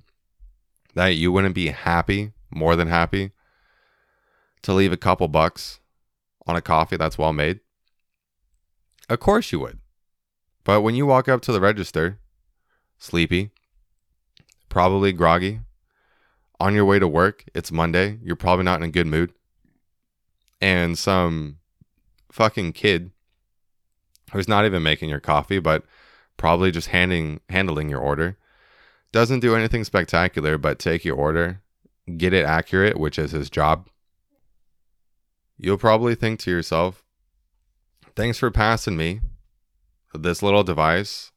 that 0.96 1.10
you 1.10 1.32
wouldn't 1.32 1.56
be 1.56 1.68
happy, 1.68 2.32
more 2.50 2.76
than 2.76 2.88
happy, 2.88 3.32
to 4.64 4.74
leave 4.74 4.92
a 4.92 4.98
couple 4.98 5.28
bucks 5.28 5.80
on 6.48 6.56
a 6.56 6.62
coffee 6.62 6.98
that's 6.98 7.18
well 7.18 7.34
made? 7.34 7.60
Of 9.10 9.20
course 9.20 9.52
you 9.52 9.60
would. 9.60 9.80
But 10.64 10.82
when 10.82 10.96
you 10.96 11.06
walk 11.06 11.28
up 11.28 11.42
to 11.42 11.52
the 11.52 11.62
register, 11.62 12.20
sleepy, 12.98 13.52
probably 14.70 15.12
groggy, 15.12 15.60
on 16.64 16.74
your 16.74 16.86
way 16.86 16.98
to 16.98 17.08
work, 17.10 17.44
it's 17.54 17.74
Monday, 17.74 18.18
you're 18.24 18.38
probably 18.38 18.64
not 18.64 18.82
in 18.82 18.88
a 18.88 18.92
good 18.92 19.06
mood, 19.06 19.34
and 20.62 20.98
some 20.98 21.58
fucking 22.32 22.72
kid 22.72 23.12
who's 24.32 24.48
not 24.48 24.64
even 24.64 24.82
making 24.82 25.10
your 25.10 25.20
coffee, 25.20 25.60
but 25.60 25.84
probably 26.38 26.72
just 26.72 26.88
handing 26.88 27.42
handling 27.50 27.90
your 27.90 28.00
order, 28.00 28.38
doesn't 29.12 29.42
do 29.42 29.58
anything 29.58 29.84
spectacular 29.84 30.58
but 30.58 30.80
take 30.80 31.04
your 31.04 31.18
order, 31.18 31.62
get 32.16 32.32
it 32.32 32.46
accurate, 32.46 32.98
which 32.98 33.20
is 33.20 33.32
his 33.32 33.50
job. 33.50 33.90
You'll 35.58 35.78
probably 35.78 36.16
think 36.16 36.40
to 36.40 36.52
yourself, 36.52 37.04
thanks 38.16 38.38
for 38.38 38.52
passing 38.52 38.96
me 38.96 39.20
this 40.14 40.42
little 40.42 40.64
device 40.64 41.34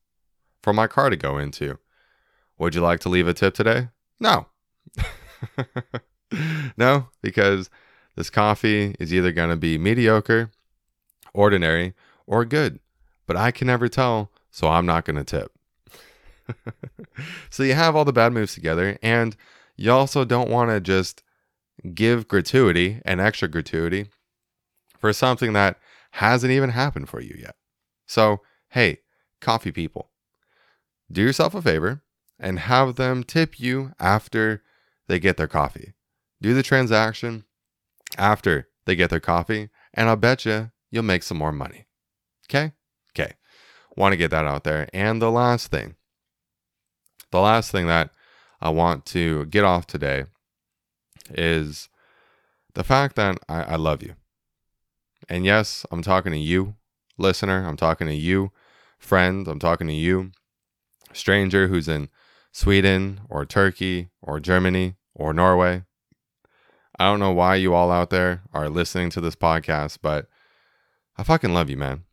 for 0.63 0.73
my 0.73 0.87
car 0.87 1.11
to 1.11 1.17
go 1.17 1.37
into. 1.37 1.81
Would 2.59 2.77
you 2.77 2.81
like 2.81 3.01
to 3.01 3.09
leave 3.09 3.27
a 3.27 3.35
tip 3.35 3.55
today? 3.55 3.89
No. 4.21 4.47
no, 6.77 7.09
because 7.23 7.71
this 8.17 8.31
coffee 8.31 8.95
is 8.99 9.13
either 9.13 9.33
going 9.33 9.51
to 9.51 9.57
be 9.57 9.79
mediocre, 9.79 10.51
ordinary, 11.35 11.95
or 12.27 12.45
good. 12.45 12.81
But 13.27 13.37
I 13.37 13.51
can 13.51 13.67
never 13.67 13.89
tell, 13.89 14.31
so 14.51 14.69
I'm 14.69 14.87
not 14.87 15.05
going 15.05 15.23
to 15.23 15.25
tip. 15.25 15.53
so 17.51 17.63
you 17.63 17.75
have 17.75 17.97
all 17.97 18.05
the 18.05 18.13
bad 18.13 18.33
moves 18.33 18.55
together, 18.55 18.99
and 19.03 19.37
you 19.77 19.93
also 19.93 20.25
don't 20.25 20.51
want 20.51 20.71
to 20.71 20.81
just 20.81 21.23
give 21.95 22.29
gratuity 22.29 23.01
and 23.05 23.21
extra 23.21 23.49
gratuity 23.49 24.07
for 24.99 25.13
something 25.13 25.53
that 25.53 25.79
hasn't 26.13 26.53
even 26.53 26.71
happened 26.71 27.09
for 27.09 27.21
you 27.21 27.37
yet. 27.39 27.57
So, 28.07 28.41
hey, 28.71 29.01
coffee 29.41 29.73
people, 29.73 30.11
do 31.11 31.23
yourself 31.23 31.55
a 31.55 31.63
favor 31.63 32.03
and 32.39 32.61
have 32.61 32.97
them 32.97 33.23
tip 33.23 33.61
you 33.61 33.93
after 33.99 34.63
they 35.09 35.19
get 35.19 35.37
their 35.37 35.49
coffee. 35.49 35.95
Do 36.41 36.55
the 36.55 36.63
transaction 36.63 37.45
after 38.19 38.69
they 38.85 38.97
get 38.97 39.11
their 39.11 39.21
coffee, 39.21 39.69
and 39.95 40.09
I'll 40.09 40.17
bet 40.17 40.45
you 40.45 40.71
you'll 40.91 41.03
make 41.03 41.23
some 41.23 41.39
more 41.39 41.53
money. 41.53 41.87
Okay? 42.49 42.73
Okay. 43.13 43.35
Want 43.97 44.13
to 44.13 44.17
get 44.17 44.31
that 44.31 44.47
out 44.47 44.65
there. 44.65 44.89
And 44.93 45.21
the 45.21 45.31
last 45.31 45.71
thing, 45.71 45.97
the 47.31 47.41
last 47.41 47.73
thing 47.73 47.87
that 47.87 48.11
I 48.61 48.71
want 48.71 49.07
to 49.07 49.47
get 49.47 49.65
off 49.65 49.87
today 49.87 50.25
is 51.31 51.89
the 52.75 52.85
fact 52.85 53.17
that 53.17 53.39
I, 53.49 53.63
I 53.63 53.77
love 53.77 54.03
you. 54.03 54.15
And 55.29 55.45
yes, 55.45 55.85
I'm 55.91 56.03
talking 56.03 56.33
to 56.33 56.39
you, 56.39 56.75
listener. 57.19 57.67
I'm 57.67 57.77
talking 57.77 58.07
to 58.07 58.15
you, 58.15 58.53
friend. 58.99 59.49
I'm 59.49 59.59
talking 59.59 59.87
to 59.87 59.95
you, 59.95 60.31
stranger 61.13 61.69
who's 61.69 61.89
in 61.89 62.09
Sweden 62.53 63.21
or 63.29 63.45
Turkey 63.45 64.11
or 64.23 64.41
Germany 64.41 64.96
or 65.17 65.33
Norway. 65.33 65.83
I 66.99 67.07
don't 67.07 67.19
know 67.19 67.33
why 67.33 67.57
you 67.57 67.75
all 67.75 67.91
out 67.91 68.11
there 68.11 68.43
are 68.55 68.69
listening 68.69 69.11
to 69.11 69.21
this 69.21 69.35
podcast, 69.35 69.99
but 70.01 70.29
I 71.17 71.25
fucking 71.25 71.53
love 71.53 71.69
you, 71.69 71.77
man. 71.77 72.05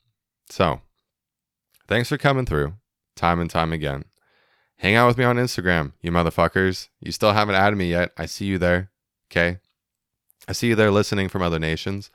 So, 0.49 0.81
thanks 1.87 2.09
for 2.09 2.17
coming 2.17 2.45
through 2.45 2.73
time 3.15 3.39
and 3.39 3.49
time 3.49 3.71
again. 3.71 4.05
Hang 4.77 4.95
out 4.95 5.07
with 5.07 5.17
me 5.17 5.23
on 5.23 5.37
Instagram, 5.37 5.93
you 6.01 6.11
motherfuckers. 6.11 6.89
You 6.99 7.11
still 7.11 7.33
haven't 7.33 7.55
added 7.55 7.77
me 7.77 7.89
yet. 7.89 8.11
I 8.17 8.25
see 8.25 8.45
you 8.45 8.57
there. 8.57 8.89
Okay. 9.31 9.59
I 10.47 10.53
see 10.53 10.69
you 10.69 10.75
there 10.75 10.91
listening 10.91 11.29
from 11.29 11.41
other 11.41 11.59
nations. 11.59 12.09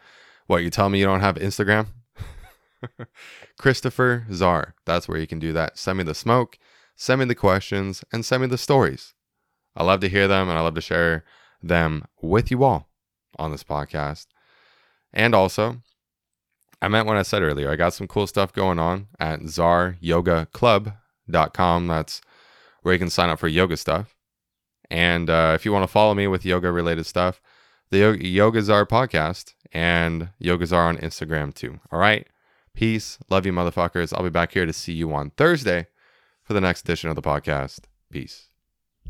What, 0.46 0.62
you 0.62 0.70
tell 0.70 0.88
me 0.88 0.98
you 0.98 1.06
don't 1.06 1.20
have 1.20 1.36
Instagram? 1.36 1.86
Christopher 3.58 4.26
Czar. 4.32 4.74
That's 4.84 5.08
where 5.08 5.18
you 5.18 5.26
can 5.26 5.38
do 5.38 5.52
that. 5.52 5.78
Send 5.78 5.98
me 5.98 6.04
the 6.04 6.14
smoke 6.14 6.58
send 6.98 7.20
me 7.20 7.24
the 7.24 7.34
questions, 7.34 8.04
and 8.12 8.24
send 8.24 8.42
me 8.42 8.48
the 8.48 8.58
stories. 8.58 9.14
I 9.78 9.84
love 9.84 10.00
to 10.00 10.08
hear 10.08 10.26
them 10.28 10.50
and 10.50 10.58
I 10.58 10.60
love 10.60 10.74
to 10.74 10.80
share 10.80 11.24
them 11.62 12.04
with 12.20 12.50
you 12.50 12.64
all 12.64 12.88
on 13.38 13.52
this 13.52 13.62
podcast. 13.62 14.26
And 15.12 15.34
also, 15.34 15.76
I 16.82 16.88
meant 16.88 17.06
what 17.06 17.16
I 17.16 17.22
said 17.22 17.42
earlier. 17.42 17.70
I 17.70 17.76
got 17.76 17.94
some 17.94 18.08
cool 18.08 18.26
stuff 18.26 18.52
going 18.52 18.80
on 18.80 19.06
at 19.18 19.40
zaryogaclub.com. 19.40 21.86
That's 21.86 22.20
where 22.82 22.94
you 22.94 22.98
can 22.98 23.10
sign 23.10 23.30
up 23.30 23.38
for 23.38 23.48
yoga 23.48 23.76
stuff. 23.76 24.14
And 24.90 25.28
uh, 25.30 25.52
if 25.54 25.64
you 25.64 25.72
want 25.72 25.84
to 25.84 25.92
follow 25.92 26.14
me 26.14 26.26
with 26.26 26.44
yoga 26.44 26.72
related 26.72 27.06
stuff, 27.06 27.40
the 27.90 28.18
Yoga 28.20 28.62
Czar 28.62 28.84
podcast 28.84 29.54
and 29.72 30.28
Yoga 30.38 30.66
Czar 30.66 30.88
on 30.88 30.98
Instagram 30.98 31.54
too. 31.54 31.80
All 31.90 31.98
right. 31.98 32.26
Peace. 32.74 33.18
Love 33.30 33.46
you, 33.46 33.52
motherfuckers. 33.52 34.12
I'll 34.12 34.22
be 34.22 34.30
back 34.30 34.52
here 34.52 34.66
to 34.66 34.72
see 34.72 34.92
you 34.92 35.12
on 35.12 35.30
Thursday 35.30 35.88
for 36.42 36.52
the 36.52 36.60
next 36.60 36.82
edition 36.82 37.10
of 37.10 37.16
the 37.16 37.22
podcast. 37.22 37.80
Peace. 38.10 38.47